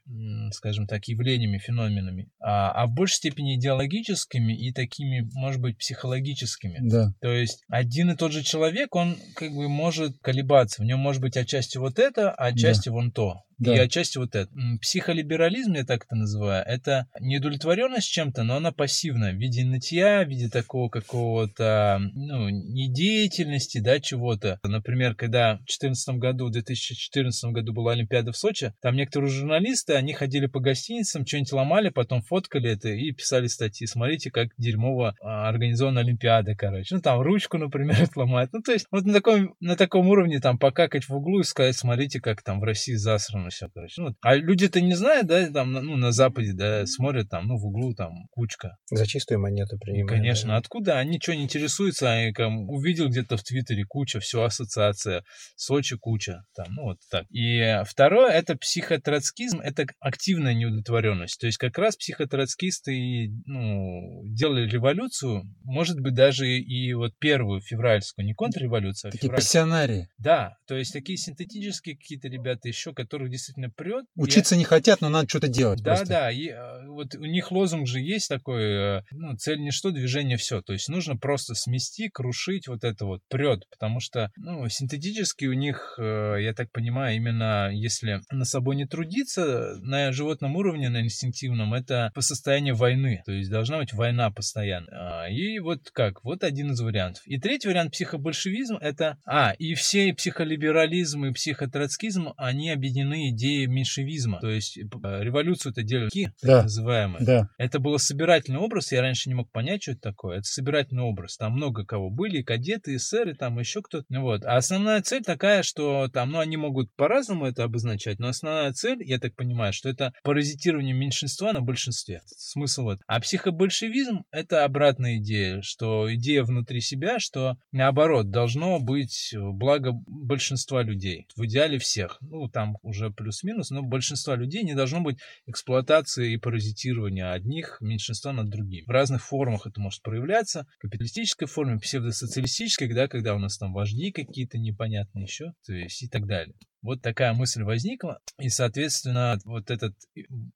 скажем 0.52 0.88
так, 0.88 1.04
явлениями, 1.06 1.58
феноменами, 1.58 2.28
а, 2.40 2.72
а 2.72 2.86
в 2.86 2.90
большей 2.90 3.18
степени 3.18 3.54
идеологическими 3.54 4.52
и 4.52 4.72
такими, 4.72 5.28
может 5.34 5.60
быть, 5.60 5.78
психологическими. 5.78 6.78
Да. 6.80 7.14
То 7.20 7.32
есть 7.32 7.62
один 7.68 8.10
и 8.10 8.16
тот 8.16 8.32
же 8.32 8.42
человек, 8.42 8.79
он 8.90 9.16
как 9.34 9.50
бы 9.52 9.68
может 9.68 10.18
колебаться. 10.20 10.82
В 10.82 10.84
нем 10.84 10.98
может 10.98 11.22
быть 11.22 11.36
отчасти 11.36 11.78
вот 11.78 11.98
это, 11.98 12.30
а 12.30 12.46
отчасти 12.46 12.88
вон 12.88 13.12
то. 13.12 13.42
Да. 13.60 13.76
И 13.76 13.78
отчасти 13.78 14.16
вот 14.16 14.34
это. 14.34 14.50
Психолиберализм, 14.80 15.74
я 15.74 15.84
так 15.84 16.06
это 16.06 16.16
называю, 16.16 16.64
это 16.66 17.06
неудовлетворенность 17.20 18.10
чем-то, 18.10 18.42
но 18.42 18.56
она 18.56 18.72
пассивная. 18.72 19.34
В 19.34 19.36
виде 19.36 19.64
нытья, 19.64 20.24
в 20.24 20.28
виде 20.28 20.48
такого 20.48 20.88
какого-то, 20.88 22.00
ну, 22.14 22.48
недеятельности, 22.48 23.78
да, 23.78 24.00
чего-то. 24.00 24.58
Например, 24.62 25.14
когда 25.14 25.56
в 25.56 25.58
2014 25.58 26.14
году, 26.16 26.46
в 26.46 26.52
2014 26.52 27.52
году 27.52 27.74
была 27.74 27.92
Олимпиада 27.92 28.32
в 28.32 28.36
Сочи, 28.36 28.72
там 28.80 28.96
некоторые 28.96 29.30
журналисты, 29.30 29.92
они 29.92 30.14
ходили 30.14 30.46
по 30.46 30.60
гостиницам, 30.60 31.26
что-нибудь 31.26 31.52
ломали, 31.52 31.90
потом 31.90 32.22
фоткали 32.22 32.70
это 32.70 32.88
и 32.88 33.12
писали 33.12 33.46
статьи. 33.46 33.86
Смотрите, 33.86 34.30
как 34.30 34.48
дерьмово 34.56 35.14
а, 35.20 35.50
организована 35.50 36.00
Олимпиада, 36.00 36.54
короче. 36.54 36.94
Ну, 36.94 37.02
там 37.02 37.20
ручку, 37.20 37.58
например, 37.58 37.96
отломать. 38.02 38.48
Ну, 38.54 38.62
то 38.62 38.72
есть, 38.72 38.86
вот 38.90 39.04
на 39.04 39.12
таком, 39.12 39.54
на 39.60 39.76
таком 39.76 40.08
уровне 40.08 40.40
там 40.40 40.58
покакать 40.58 41.04
в 41.04 41.14
углу 41.14 41.40
и 41.40 41.44
сказать, 41.44 41.76
смотрите, 41.76 42.20
как 42.20 42.42
там 42.42 42.58
в 42.60 42.64
России 42.64 42.94
засрано 42.94 43.49
все, 43.50 43.68
короче. 43.68 44.00
Ну, 44.00 44.14
а 44.22 44.34
люди-то 44.36 44.80
не 44.80 44.94
знают, 44.94 45.26
да, 45.26 45.48
там, 45.50 45.72
на- 45.72 45.82
ну, 45.82 45.96
на 45.96 46.12
Западе, 46.12 46.52
да, 46.52 46.86
смотрят 46.86 47.28
там, 47.28 47.46
ну, 47.46 47.56
в 47.58 47.66
углу 47.66 47.94
там 47.94 48.26
кучка. 48.30 48.76
За 48.90 49.06
чистую 49.06 49.40
монету 49.40 49.78
принимаем. 49.78 50.06
Конечно, 50.06 50.50
да. 50.50 50.56
откуда 50.56 50.98
они 50.98 51.18
что 51.20 51.34
не 51.36 51.42
интересуются, 51.44 52.10
они 52.12 52.32
там 52.32 52.68
увидел 52.68 53.08
где-то 53.08 53.36
в 53.36 53.42
Твиттере 53.42 53.84
куча, 53.84 54.20
все 54.20 54.42
ассоциация, 54.42 55.24
Сочи 55.56 55.96
куча, 55.96 56.42
там, 56.54 56.66
ну 56.70 56.82
вот 56.84 56.98
так. 57.10 57.26
И 57.30 57.82
второе, 57.86 58.30
это 58.32 58.56
психотроцкизм, 58.56 59.60
это 59.60 59.86
активная 60.00 60.54
неудовлетворенность. 60.54 61.38
То 61.40 61.46
есть 61.46 61.58
как 61.58 61.76
раз 61.78 61.96
психотроцкисты 61.96 62.94
и, 62.94 63.30
ну, 63.46 64.22
делали 64.24 64.68
революцию, 64.68 65.42
может 65.64 66.00
быть, 66.00 66.14
даже 66.14 66.48
и 66.48 66.92
вот 66.94 67.12
первую 67.18 67.60
февральскую, 67.60 68.24
не 68.26 68.34
контрреволюцию, 68.34 69.08
а 69.08 69.12
Такие 69.12 69.28
февральскую. 69.28 69.46
пассионарии. 69.64 70.08
Да, 70.18 70.56
то 70.66 70.76
есть 70.76 70.92
такие 70.92 71.16
синтетические 71.18 71.96
какие-то 71.96 72.28
ребята 72.28 72.68
еще, 72.68 72.92
которых 72.92 73.30
действительно 73.40 73.70
прет. 73.70 74.04
и 74.16 74.20
Учиться 74.20 74.56
не 74.56 74.64
хотят, 74.64 75.00
но 75.00 75.08
надо 75.08 75.28
что-то 75.28 75.48
делать. 75.48 75.82
да, 75.82 75.96
просто. 75.96 76.06
да, 76.06 76.30
и 76.30 76.48
э, 76.48 76.86
вот 76.86 77.14
у 77.14 77.24
них 77.24 77.50
лозунг 77.50 77.86
же 77.86 78.00
есть 78.00 78.28
такой, 78.28 78.98
э, 78.98 79.02
ну, 79.12 79.36
цель 79.36 79.60
не 79.60 79.70
что, 79.70 79.90
движение 79.90 80.36
все. 80.36 80.62
То 80.62 80.72
есть 80.72 80.88
нужно 80.88 81.16
просто 81.16 81.54
смести, 81.54 82.08
крушить 82.08 82.68
вот 82.68 82.84
это 82.84 83.06
вот, 83.06 83.22
прет, 83.28 83.64
потому 83.70 84.00
что, 84.00 84.30
ну, 84.36 84.68
синтетически 84.68 85.46
у 85.46 85.52
них, 85.52 85.96
э, 85.98 86.36
я 86.40 86.54
так 86.54 86.70
понимаю, 86.70 87.16
именно 87.16 87.70
если 87.72 88.20
на 88.30 88.44
собой 88.44 88.76
не 88.76 88.86
трудиться, 88.86 89.76
на 89.80 90.12
животном 90.12 90.56
уровне, 90.56 90.88
на 90.88 91.00
инстинктивном, 91.02 91.74
это 91.74 92.10
по 92.14 92.20
состоянию 92.20 92.74
войны, 92.74 93.22
то 93.24 93.32
есть 93.32 93.50
должна 93.50 93.78
быть 93.78 93.92
война 93.92 94.30
постоянно. 94.30 94.88
А, 94.92 95.28
И 95.28 95.58
вот 95.58 95.90
как, 95.92 96.24
вот 96.24 96.44
один 96.44 96.72
из 96.72 96.80
вариантов. 96.80 97.22
И 97.26 97.38
третий 97.38 97.68
вариант 97.68 97.92
психобольшевизм 97.92 98.76
это, 98.76 99.18
а, 99.24 99.52
и 99.58 99.74
все 99.74 100.08
и 100.08 100.12
психолиберализм 100.12 101.24
и 101.24 101.32
психотроцкизм, 101.32 102.32
они 102.36 102.70
объединены 102.70 103.29
идеей 103.30 103.66
меньшевизма, 103.66 104.40
то 104.40 104.48
есть 104.50 104.76
э, 104.78 104.82
революцию 104.82 105.72
это 105.72 105.82
делали 105.82 106.08
ки, 106.10 106.32
так 106.40 106.48
Да. 106.50 106.62
называемые. 106.62 107.24
Да. 107.24 107.48
Это 107.58 107.78
был 107.78 107.98
собирательный 107.98 108.58
образ, 108.58 108.92
я 108.92 109.00
раньше 109.00 109.28
не 109.28 109.34
мог 109.34 109.50
понять, 109.50 109.82
что 109.82 109.92
это 109.92 110.00
такое. 110.00 110.38
Это 110.38 110.44
собирательный 110.46 111.02
образ. 111.02 111.36
Там 111.36 111.52
много 111.52 111.84
кого 111.84 112.10
были, 112.10 112.38
и 112.38 112.42
кадеты, 112.42 112.92
и 112.92 112.96
эсеры, 112.96 113.34
там 113.34 113.58
еще 113.58 113.82
кто-то. 113.82 114.04
Ну 114.08 114.22
Вот. 114.22 114.44
А 114.44 114.56
основная 114.56 115.00
цель 115.02 115.22
такая, 115.22 115.62
что 115.62 116.08
там, 116.08 116.30
ну, 116.30 116.38
они 116.38 116.56
могут 116.56 116.94
по-разному 116.94 117.46
это 117.46 117.64
обозначать, 117.64 118.18
но 118.18 118.28
основная 118.28 118.72
цель, 118.72 119.02
я 119.02 119.18
так 119.18 119.34
понимаю, 119.34 119.72
что 119.72 119.88
это 119.88 120.12
паразитирование 120.22 120.94
меньшинства 120.94 121.52
на 121.52 121.60
большинстве. 121.60 122.22
Смысл 122.26 122.82
вот. 122.84 123.00
А 123.06 123.20
психобольшевизм— 123.20 124.24
это 124.30 124.64
обратная 124.64 125.16
идея, 125.18 125.62
что 125.62 126.12
идея 126.14 126.42
внутри 126.44 126.80
себя, 126.80 127.18
что 127.18 127.56
наоборот, 127.72 128.30
должно 128.30 128.78
быть 128.80 129.34
благо 129.36 129.92
большинства 130.06 130.82
людей. 130.82 131.26
В 131.36 131.44
идеале 131.46 131.78
всех. 131.78 132.18
Ну, 132.20 132.48
там 132.48 132.76
уже 132.82 133.10
плюс-минус, 133.20 133.70
но 133.70 133.82
большинства 133.82 134.34
людей 134.34 134.62
не 134.62 134.74
должно 134.74 135.00
быть 135.00 135.18
эксплуатации 135.46 136.32
и 136.32 136.38
паразитирования 136.38 137.32
одних 137.32 137.76
меньшинства 137.80 138.32
над 138.32 138.48
другими. 138.48 138.84
В 138.86 138.90
разных 138.90 139.22
формах 139.22 139.66
это 139.66 139.78
может 139.80 140.02
проявляться. 140.02 140.66
В 140.78 140.82
капиталистической 140.82 141.46
форме, 141.46 141.78
псевдосоциалистической, 141.78 142.92
да, 142.92 143.08
когда 143.08 143.34
у 143.34 143.38
нас 143.38 143.58
там 143.58 143.72
вожди 143.72 144.10
какие-то 144.10 144.58
непонятные 144.58 145.24
еще, 145.24 145.52
то 145.66 145.74
есть 145.74 146.02
и 146.02 146.08
так 146.08 146.26
далее. 146.26 146.54
Вот 146.82 147.02
такая 147.02 147.34
мысль 147.34 147.62
возникла, 147.62 148.20
и, 148.38 148.48
соответственно, 148.48 149.38
вот 149.44 149.70
этот 149.70 149.94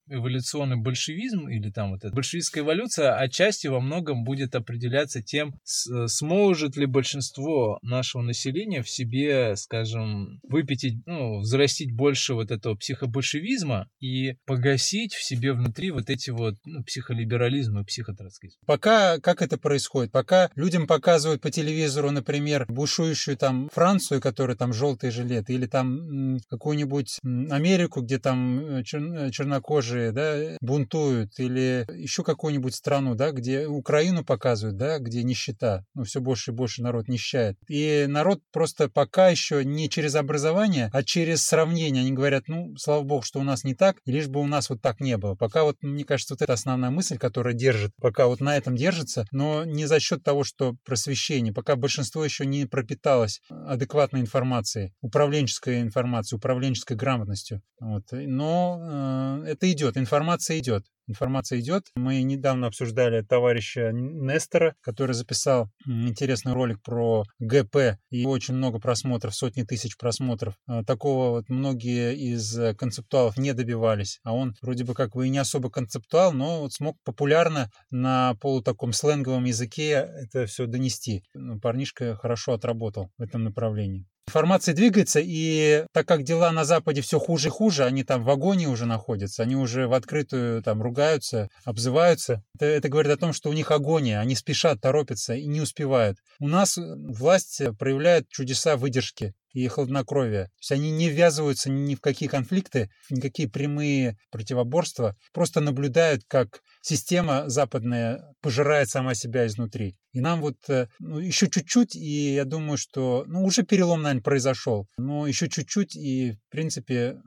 эволюционный 0.07 0.77
большевизм 0.77 1.47
или 1.47 1.69
там 1.69 1.91
вот 1.91 2.03
эта 2.03 2.15
большевистская 2.15 2.63
эволюция 2.63 3.15
отчасти 3.15 3.67
во 3.67 3.79
многом 3.79 4.23
будет 4.23 4.55
определяться 4.55 5.21
тем, 5.21 5.55
сможет 5.63 6.77
ли 6.77 6.85
большинство 6.85 7.77
нашего 7.81 8.21
населения 8.21 8.81
в 8.81 8.89
себе, 8.89 9.55
скажем, 9.55 10.39
выпятить, 10.43 11.05
ну, 11.05 11.39
взрастить 11.39 11.95
больше 11.95 12.33
вот 12.33 12.51
этого 12.51 12.75
психобольшевизма 12.75 13.87
и 13.99 14.35
погасить 14.45 15.13
в 15.13 15.23
себе 15.23 15.53
внутри 15.53 15.91
вот 15.91 16.09
эти 16.09 16.31
вот 16.31 16.55
ну, 16.65 16.83
психолиберализм 16.83 17.79
и 17.79 17.85
психотроцкизм. 17.85 18.57
Пока 18.65 19.19
как 19.19 19.41
это 19.41 19.57
происходит? 19.57 20.11
Пока 20.11 20.49
людям 20.55 20.87
показывают 20.87 21.41
по 21.41 21.51
телевизору, 21.51 22.11
например, 22.11 22.65
бушующую 22.67 23.37
там 23.37 23.69
Францию, 23.73 24.21
которая 24.21 24.57
там 24.57 24.73
желтые 24.73 25.11
жилеты, 25.11 25.53
или 25.53 25.67
там 25.67 26.14
какую-нибудь 26.49 27.19
Америку, 27.23 28.01
где 28.01 28.19
там 28.19 28.59
э, 28.59 28.81
чер- 28.81 29.29
чернокожие 29.31 30.11
да, 30.11 30.57
бунтуют, 30.61 31.39
или 31.39 31.85
еще 31.95 32.23
какую-нибудь 32.23 32.75
страну, 32.75 33.15
да, 33.15 33.31
где 33.31 33.67
Украину 33.67 34.23
показывают, 34.23 34.77
да, 34.77 34.99
где 34.99 35.23
нищета, 35.23 35.85
ну, 35.93 36.03
все 36.03 36.21
больше 36.21 36.51
и 36.51 36.53
больше 36.53 36.81
народ 36.81 37.07
нищает. 37.07 37.57
И 37.67 38.05
народ 38.07 38.41
просто 38.51 38.89
пока 38.89 39.29
еще 39.29 39.63
не 39.65 39.89
через 39.89 40.15
образование, 40.15 40.89
а 40.93 41.03
через 41.03 41.43
сравнение. 41.43 42.01
Они 42.01 42.11
говорят, 42.11 42.43
ну, 42.47 42.75
слава 42.77 43.03
богу, 43.03 43.23
что 43.23 43.39
у 43.39 43.43
нас 43.43 43.63
не 43.63 43.75
так, 43.75 43.97
и 44.05 44.11
лишь 44.11 44.27
бы 44.27 44.41
у 44.41 44.47
нас 44.47 44.69
вот 44.69 44.81
так 44.81 44.99
не 44.99 45.17
было. 45.17 45.35
Пока 45.35 45.63
вот, 45.63 45.77
мне 45.81 46.03
кажется, 46.03 46.33
вот 46.33 46.41
это 46.41 46.53
основная 46.53 46.89
мысль, 46.89 47.17
которая 47.17 47.53
держит, 47.53 47.91
пока 48.01 48.27
вот 48.27 48.39
на 48.39 48.55
этом 48.57 48.75
держится, 48.75 49.25
но 49.31 49.65
не 49.65 49.85
за 49.85 49.99
счет 49.99 50.23
того, 50.23 50.43
что 50.43 50.75
просвещение, 50.85 51.53
пока 51.53 51.75
большинство 51.75 52.23
еще 52.23 52.45
не 52.45 52.65
пропиталось 52.65 53.41
адекватной 53.49 54.21
информацией, 54.21 54.93
управленческой 55.01 55.81
информацией, 55.81 56.04
управленческой 56.33 56.97
грамотностью. 56.97 57.61
Вот. 57.79 58.03
Но 58.11 59.41
э, 59.43 59.51
это 59.51 59.71
идет, 59.71 59.97
информация 59.97 60.59
идет 60.59 60.85
информация 61.07 61.59
идет. 61.59 61.87
Мы 61.95 62.21
недавно 62.23 62.67
обсуждали 62.67 63.21
товарища 63.21 63.91
Нестора, 63.91 64.75
который 64.81 65.13
записал 65.13 65.69
интересный 65.85 66.53
ролик 66.53 66.81
про 66.81 67.23
ГП 67.39 67.97
и 68.09 68.25
очень 68.25 68.55
много 68.55 68.79
просмотров, 68.79 69.35
сотни 69.35 69.63
тысяч 69.63 69.97
просмотров. 69.97 70.55
А, 70.67 70.83
такого 70.83 71.31
вот 71.31 71.49
многие 71.49 72.15
из 72.15 72.75
концептуалов 72.77 73.37
не 73.37 73.53
добивались, 73.53 74.19
а 74.23 74.33
он 74.33 74.55
вроде 74.61 74.83
бы 74.83 74.93
как 74.93 75.13
бы 75.13 75.27
и 75.27 75.29
не 75.29 75.37
особо 75.37 75.69
концептуал, 75.69 76.31
но 76.33 76.61
вот 76.61 76.73
смог 76.73 76.97
популярно 77.03 77.69
на 77.91 78.35
полу 78.35 78.61
таком 78.61 78.93
сленговом 78.93 79.45
языке 79.45 79.89
это 79.89 80.45
все 80.45 80.65
донести. 80.65 81.23
Ну, 81.33 81.59
парнишка 81.59 82.15
хорошо 82.15 82.53
отработал 82.53 83.11
в 83.17 83.21
этом 83.21 83.43
направлении. 83.43 84.07
Информация 84.27 84.73
двигается, 84.73 85.19
и 85.23 85.85
так 85.93 86.07
как 86.07 86.23
дела 86.23 86.51
на 86.51 86.65
Западе 86.65 87.01
все 87.01 87.19
хуже 87.19 87.49
и 87.49 87.51
хуже, 87.51 87.85
они 87.85 88.03
там 88.03 88.23
в 88.23 88.25
вагоне 88.25 88.67
уже 88.67 88.85
находятся, 88.85 89.43
они 89.43 89.55
уже 89.55 89.87
в 89.87 89.93
открытую 89.93 90.63
там 90.63 90.81
ругаются, 90.81 91.49
обзываются. 91.63 92.43
Это, 92.55 92.65
это 92.65 92.89
говорит 92.89 93.11
о 93.11 93.17
том, 93.17 93.33
что 93.33 93.49
у 93.49 93.53
них 93.53 93.69
агония, 93.69 94.19
они 94.19 94.35
спешат, 94.35 94.81
торопятся 94.81 95.35
и 95.35 95.45
не 95.45 95.61
успевают. 95.61 96.17
У 96.39 96.47
нас 96.47 96.77
власть 96.77 97.61
проявляет 97.77 98.27
чудеса 98.29 98.77
выдержки 98.77 99.35
и 99.53 99.67
хладнокровия. 99.67 100.45
То 100.45 100.51
есть 100.59 100.71
они 100.71 100.91
не 100.91 101.09
ввязываются 101.09 101.69
ни 101.69 101.95
в 101.95 102.01
какие 102.01 102.27
конфликты, 102.27 102.89
никакие 103.09 103.49
прямые 103.49 104.17
противоборства, 104.29 105.15
просто 105.33 105.61
наблюдают, 105.61 106.23
как 106.27 106.61
система 106.85 107.49
западная 107.49 108.23
пожирает 108.41 108.89
сама 108.89 109.15
себя 109.15 109.47
изнутри. 109.47 109.95
И 110.13 110.21
нам 110.21 110.41
вот 110.41 110.57
э, 110.69 110.87
ну, 110.99 111.17
еще 111.17 111.49
чуть-чуть, 111.49 111.95
и 111.95 112.35
я 112.35 112.45
думаю, 112.45 112.77
что 112.77 113.25
ну, 113.27 113.43
уже 113.43 113.63
перелом, 113.63 114.03
наверное, 114.03 114.21
произошел, 114.21 114.87
но 114.97 115.25
еще 115.25 115.49
чуть-чуть, 115.49 115.95
и, 115.95 116.33
в 116.33 116.51
принципе, 116.51 117.17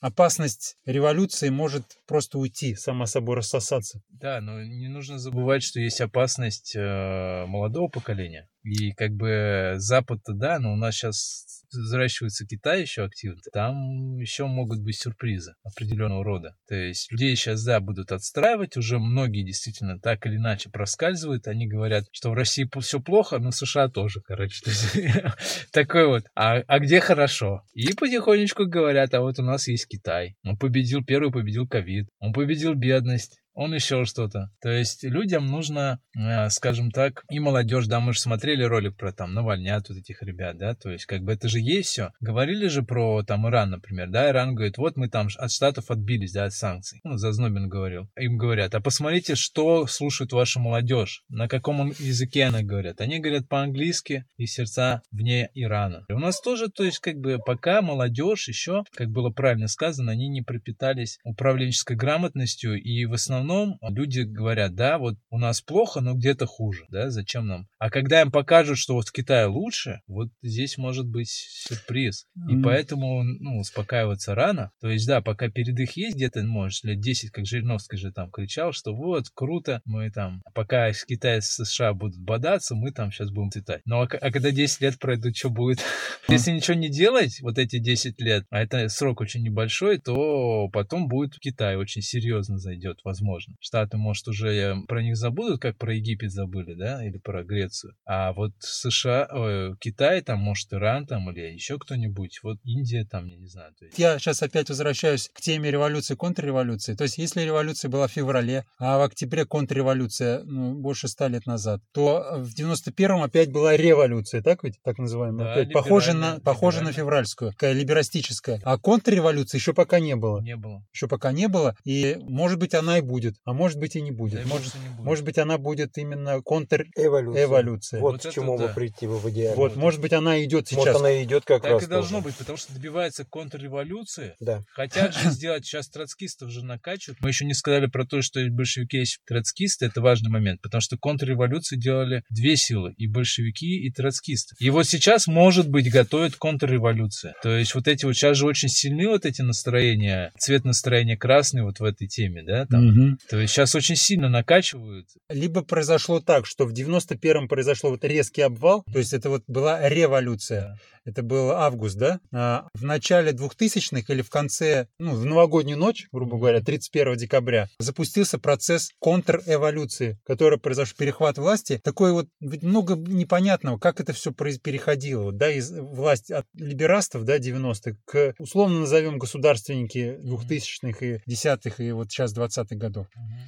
опасность 0.00 0.76
революции 0.84 1.48
может 1.48 1.84
просто 2.06 2.38
уйти, 2.38 2.74
сама 2.74 3.06
собой 3.06 3.36
рассосаться. 3.36 4.02
Да, 4.10 4.40
но 4.42 4.62
не 4.62 4.88
нужно 4.88 5.18
забывать, 5.18 5.62
что 5.62 5.80
есть 5.80 6.02
опасность 6.02 6.76
э, 6.76 7.46
молодого 7.46 7.88
поколения. 7.88 8.48
И 8.62 8.92
как 8.92 9.12
бы 9.12 9.74
Запад-то 9.78 10.34
да, 10.34 10.58
но 10.58 10.74
у 10.74 10.76
нас 10.76 10.94
сейчас 10.94 11.57
взращивается 11.72 12.46
Китай 12.46 12.82
еще 12.82 13.04
активно, 13.04 13.40
там 13.52 14.18
еще 14.18 14.46
могут 14.46 14.80
быть 14.80 14.96
сюрпризы 14.96 15.54
определенного 15.62 16.24
рода. 16.24 16.56
То 16.68 16.74
есть 16.74 17.10
людей 17.12 17.34
сейчас, 17.36 17.64
да, 17.64 17.80
будут 17.80 18.12
отстраивать, 18.12 18.76
уже 18.76 18.98
многие 18.98 19.44
действительно 19.44 19.98
так 19.98 20.26
или 20.26 20.36
иначе 20.36 20.70
проскальзывают, 20.70 21.46
они 21.46 21.66
говорят, 21.66 22.04
что 22.12 22.30
в 22.30 22.34
России 22.34 22.68
все 22.80 23.00
плохо, 23.00 23.38
но 23.38 23.50
США 23.50 23.88
тоже, 23.88 24.20
короче. 24.20 24.62
Такой 25.72 26.06
вот, 26.06 26.24
а, 26.34 26.62
а 26.66 26.78
где 26.78 27.00
хорошо? 27.00 27.62
И 27.74 27.92
потихонечку 27.94 28.66
говорят, 28.66 29.14
а 29.14 29.20
вот 29.20 29.38
у 29.38 29.42
нас 29.42 29.68
есть 29.68 29.88
Китай. 29.88 30.36
Он 30.44 30.56
победил, 30.56 31.04
первый 31.04 31.32
победил 31.32 31.66
ковид, 31.66 32.08
он 32.18 32.32
победил 32.32 32.74
бедность, 32.74 33.38
он 33.58 33.74
еще 33.74 34.04
что-то. 34.04 34.52
То 34.62 34.68
есть 34.68 35.02
людям 35.02 35.46
нужно, 35.46 36.00
э, 36.16 36.48
скажем 36.48 36.92
так, 36.92 37.24
и 37.28 37.40
молодежь, 37.40 37.88
да, 37.88 37.98
мы 37.98 38.12
же 38.12 38.20
смотрели 38.20 38.62
ролик 38.62 38.96
про 38.96 39.12
там 39.12 39.34
Навальнят, 39.34 39.88
вот 39.88 39.98
этих 39.98 40.22
ребят, 40.22 40.58
да, 40.58 40.76
то 40.76 40.90
есть 40.90 41.06
как 41.06 41.22
бы 41.22 41.32
это 41.32 41.48
же 41.48 41.58
есть 41.58 41.88
все. 41.88 42.12
Говорили 42.20 42.68
же 42.68 42.84
про 42.84 43.24
там 43.24 43.48
Иран, 43.48 43.70
например, 43.70 44.10
да, 44.10 44.30
Иран 44.30 44.54
говорит, 44.54 44.78
вот 44.78 44.96
мы 44.96 45.08
там 45.08 45.26
от 45.36 45.50
штатов 45.50 45.90
отбились, 45.90 46.32
да, 46.32 46.44
от 46.44 46.52
санкций. 46.52 47.00
Ну, 47.02 47.16
Зазнобин 47.16 47.68
говорил. 47.68 48.08
Им 48.16 48.38
говорят, 48.38 48.76
а 48.76 48.80
посмотрите, 48.80 49.34
что 49.34 49.88
слушает 49.88 50.30
ваша 50.30 50.60
молодежь, 50.60 51.24
на 51.28 51.48
каком 51.48 51.88
языке 51.98 52.44
она 52.44 52.62
говорит. 52.62 53.00
Они 53.00 53.18
говорят 53.18 53.48
по-английски 53.48 54.24
и 54.36 54.46
сердца 54.46 55.02
вне 55.10 55.50
Ирана. 55.54 56.04
И 56.08 56.12
у 56.12 56.20
нас 56.20 56.40
тоже, 56.40 56.68
то 56.68 56.84
есть 56.84 57.00
как 57.00 57.16
бы 57.16 57.40
пока 57.44 57.82
молодежь 57.82 58.46
еще, 58.46 58.84
как 58.94 59.08
было 59.08 59.30
правильно 59.30 59.66
сказано, 59.66 60.12
они 60.12 60.28
не 60.28 60.42
пропитались 60.42 61.18
управленческой 61.24 61.96
грамотностью 61.96 62.80
и 62.80 63.04
в 63.04 63.14
основном 63.14 63.47
основном 63.48 63.78
люди 63.82 64.20
говорят, 64.20 64.74
да, 64.74 64.98
вот 64.98 65.16
у 65.30 65.38
нас 65.38 65.60
плохо, 65.60 66.00
но 66.00 66.14
где-то 66.14 66.46
хуже, 66.46 66.84
да, 66.90 67.10
зачем 67.10 67.46
нам? 67.46 67.66
А 67.78 67.90
когда 67.90 68.20
им 68.20 68.30
покажут, 68.30 68.78
что 68.78 68.94
вот 68.94 69.08
в 69.08 69.12
Китае 69.12 69.46
лучше, 69.46 70.00
вот 70.06 70.28
здесь 70.42 70.76
может 70.76 71.06
быть 71.08 71.28
сюрприз. 71.30 72.26
И 72.48 72.56
mm. 72.56 72.62
поэтому, 72.62 73.22
ну, 73.22 73.58
успокаиваться 73.58 74.34
рано. 74.34 74.70
То 74.80 74.88
есть, 74.88 75.06
да, 75.06 75.20
пока 75.20 75.48
передых 75.48 75.96
есть 75.96 76.16
где-то, 76.16 76.42
может, 76.44 76.84
лет 76.84 77.00
10, 77.00 77.30
как 77.30 77.46
Жириновский 77.46 77.96
же 77.96 78.12
там 78.12 78.30
кричал, 78.30 78.72
что 78.72 78.94
вот, 78.94 79.28
круто, 79.34 79.80
мы 79.84 80.10
там, 80.10 80.42
пока 80.54 80.92
с 80.92 81.04
Китая 81.04 81.40
с 81.40 81.64
США 81.64 81.94
будут 81.94 82.18
бодаться, 82.18 82.74
мы 82.74 82.92
там 82.92 83.10
сейчас 83.10 83.30
будем 83.30 83.50
цветать. 83.50 83.80
Ну, 83.84 84.02
а, 84.02 84.08
а 84.10 84.30
когда 84.30 84.50
10 84.50 84.80
лет 84.82 84.98
пройдут, 84.98 85.36
что 85.36 85.50
будет? 85.50 85.80
Если 86.28 86.50
ничего 86.50 86.76
не 86.76 86.90
делать, 86.90 87.40
вот 87.40 87.58
эти 87.58 87.78
10 87.78 88.20
лет, 88.20 88.44
а 88.50 88.60
это 88.60 88.88
срок 88.88 89.20
очень 89.20 89.42
небольшой, 89.42 89.98
то 89.98 90.68
потом 90.72 91.08
будет 91.08 91.38
Китай 91.38 91.76
очень 91.76 92.02
серьезно 92.02 92.58
зайдет, 92.58 92.98
возможно 93.04 93.37
возможно. 93.38 93.54
Штаты, 93.60 93.96
может, 93.96 94.28
уже 94.28 94.76
про 94.86 95.02
них 95.02 95.16
забудут, 95.16 95.60
как 95.60 95.76
про 95.76 95.94
Египет 95.94 96.30
забыли, 96.30 96.74
да, 96.74 97.04
или 97.04 97.18
про 97.18 97.44
Грецию. 97.44 97.94
А 98.04 98.32
вот 98.32 98.52
США, 98.60 99.28
ой, 99.32 99.76
Китай, 99.78 100.20
там, 100.22 100.40
может, 100.40 100.72
Иран, 100.72 101.06
там, 101.06 101.30
или 101.30 101.52
еще 101.52 101.78
кто-нибудь, 101.78 102.40
вот 102.42 102.58
Индия, 102.64 103.04
там, 103.04 103.26
я 103.26 103.36
не 103.36 103.46
знаю. 103.46 103.72
Есть... 103.80 103.98
Я 103.98 104.18
сейчас 104.18 104.42
опять 104.42 104.68
возвращаюсь 104.68 105.30
к 105.32 105.40
теме 105.40 105.70
революции, 105.70 106.14
контрреволюции. 106.14 106.94
То 106.94 107.04
есть, 107.04 107.18
если 107.18 107.42
революция 107.42 107.88
была 107.88 108.08
в 108.08 108.12
феврале, 108.12 108.64
а 108.78 108.98
в 108.98 109.02
октябре 109.02 109.44
контрреволюция, 109.44 110.42
ну, 110.44 110.74
больше 110.74 111.08
ста 111.08 111.28
лет 111.28 111.46
назад, 111.46 111.80
то 111.92 112.38
в 112.38 112.54
91-м 112.58 113.22
опять 113.22 113.50
была 113.50 113.76
революция, 113.76 114.42
так 114.42 114.64
ведь, 114.64 114.80
так 114.82 114.98
называемая? 114.98 115.44
Да, 115.44 115.52
опять 115.52 115.72
похоже 115.72 116.14
на, 116.14 116.40
похоже 116.40 116.82
на 116.82 116.92
февральскую, 116.92 117.52
такая 117.52 117.72
либерастическая. 117.72 118.60
А 118.64 118.78
контрреволюции 118.78 119.58
еще 119.58 119.74
пока 119.74 120.00
не 120.00 120.16
было. 120.16 120.40
Не 120.40 120.56
было. 120.56 120.84
Еще 120.92 121.08
пока 121.08 121.32
не 121.32 121.48
было, 121.48 121.76
и, 121.84 122.16
может 122.20 122.58
быть, 122.58 122.74
она 122.74 122.98
и 122.98 123.02
будет 123.02 123.17
будет, 123.18 123.34
а 123.44 123.52
может 123.52 123.78
быть 123.78 123.96
и 123.96 124.00
не 124.00 124.10
будет. 124.10 124.42
Да, 124.42 124.48
может, 124.48 124.74
не 124.74 124.88
будет. 124.88 125.04
может 125.04 125.24
быть, 125.24 125.38
она 125.38 125.58
будет 125.58 125.98
именно 125.98 126.40
контр-эволюция. 126.40 128.00
Вот, 128.00 128.12
вот 128.12 128.26
к 128.30 128.34
чему 128.34 128.56
да. 128.56 128.68
бы 128.68 128.74
прийти 128.74 129.06
в 129.06 129.28
идеале. 129.30 129.56
Вот, 129.56 129.76
может 129.76 130.00
быть, 130.00 130.12
она 130.12 130.42
идет 130.44 130.68
сейчас. 130.68 130.86
Вот 130.86 130.96
она 130.96 131.22
идет 131.22 131.44
как 131.44 131.62
так 131.62 131.72
раз. 131.72 131.80
Так 131.82 131.88
и 131.88 131.92
должно 131.92 132.20
быть, 132.20 132.36
потому 132.36 132.56
что 132.56 132.72
добивается 132.72 133.24
контрреволюции. 133.24 134.34
Да. 134.40 134.64
Хотят 134.72 135.14
же 135.14 135.30
сделать, 135.30 135.64
сейчас 135.64 135.88
троцкистов 135.88 136.50
же 136.50 136.64
накачивают. 136.64 137.20
Мы 137.20 137.30
еще 137.30 137.44
не 137.44 137.54
сказали 137.54 137.86
про 137.86 138.06
то, 138.06 138.22
что 138.22 138.40
большевики 138.50 138.98
есть 138.98 139.18
троцкисты, 139.26 139.86
это 139.86 140.00
важный 140.00 140.30
момент, 140.30 140.60
потому 140.62 140.80
что 140.80 140.96
контрреволюцию 140.96 141.80
делали 141.80 142.22
две 142.30 142.56
силы, 142.56 142.94
и 142.96 143.06
большевики, 143.06 143.80
и 143.86 143.90
троцкисты. 143.90 144.54
И 144.58 144.70
вот 144.70 144.86
сейчас, 144.86 145.26
может 145.26 145.68
быть, 145.68 145.90
готовят 145.90 146.36
контрреволюцию. 146.36 147.34
То 147.42 147.56
есть 147.56 147.74
вот 147.74 147.88
эти 147.88 148.04
вот, 148.04 148.14
сейчас 148.14 148.36
же 148.36 148.46
очень 148.46 148.68
сильны 148.68 149.08
вот 149.08 149.26
эти 149.26 149.42
настроения, 149.42 150.32
цвет 150.38 150.64
настроения 150.64 151.16
красный 151.16 151.62
вот 151.62 151.80
в 151.80 151.84
этой 151.84 152.06
теме, 152.06 152.42
да, 152.42 152.66
там. 152.66 152.88
Угу 152.88 153.07
То 153.28 153.38
есть 153.38 153.52
сейчас 153.52 153.74
очень 153.74 153.96
сильно 153.96 154.28
накачивают. 154.28 155.08
Либо 155.28 155.62
произошло 155.62 156.20
так, 156.20 156.46
что 156.46 156.66
в 156.66 156.72
91-м 156.72 157.48
произошло 157.48 157.90
вот 157.90 158.04
резкий 158.04 158.42
обвал, 158.42 158.84
то 158.92 158.98
есть 158.98 159.12
это 159.12 159.30
вот 159.30 159.44
была 159.46 159.88
революция. 159.88 160.78
Это 161.08 161.22
был 161.22 161.52
август, 161.52 161.96
да? 161.96 162.20
А 162.34 162.68
в 162.74 162.84
начале 162.84 163.32
2000-х 163.32 164.12
или 164.12 164.20
в 164.20 164.28
конце, 164.28 164.88
ну, 164.98 165.14
в 165.14 165.24
новогоднюю 165.24 165.78
ночь, 165.78 166.06
грубо 166.12 166.36
говоря, 166.36 166.60
31 166.60 167.16
декабря, 167.16 167.70
запустился 167.78 168.38
процесс 168.38 168.90
контрэволюции, 169.00 170.18
который 170.26 170.58
произошел, 170.58 170.94
перехват 170.98 171.38
власти. 171.38 171.80
Такое 171.82 172.12
вот 172.12 172.28
ведь 172.40 172.62
много 172.62 172.94
непонятного, 172.94 173.78
как 173.78 174.00
это 174.00 174.12
все 174.12 174.32
переходило, 174.32 175.22
вот, 175.22 175.38
да, 175.38 175.50
из 175.50 175.70
власти 175.70 176.34
от 176.34 176.44
либерастов, 176.52 177.24
да, 177.24 177.38
90-х, 177.38 177.96
к, 178.04 178.34
условно 178.38 178.80
назовем, 178.80 179.18
государственники 179.18 180.18
2000-х 180.22 181.06
и 181.06 181.20
10-х, 181.26 181.82
и 181.82 181.92
вот 181.92 182.10
сейчас 182.10 182.36
20-х 182.36 182.76
годов. 182.76 183.06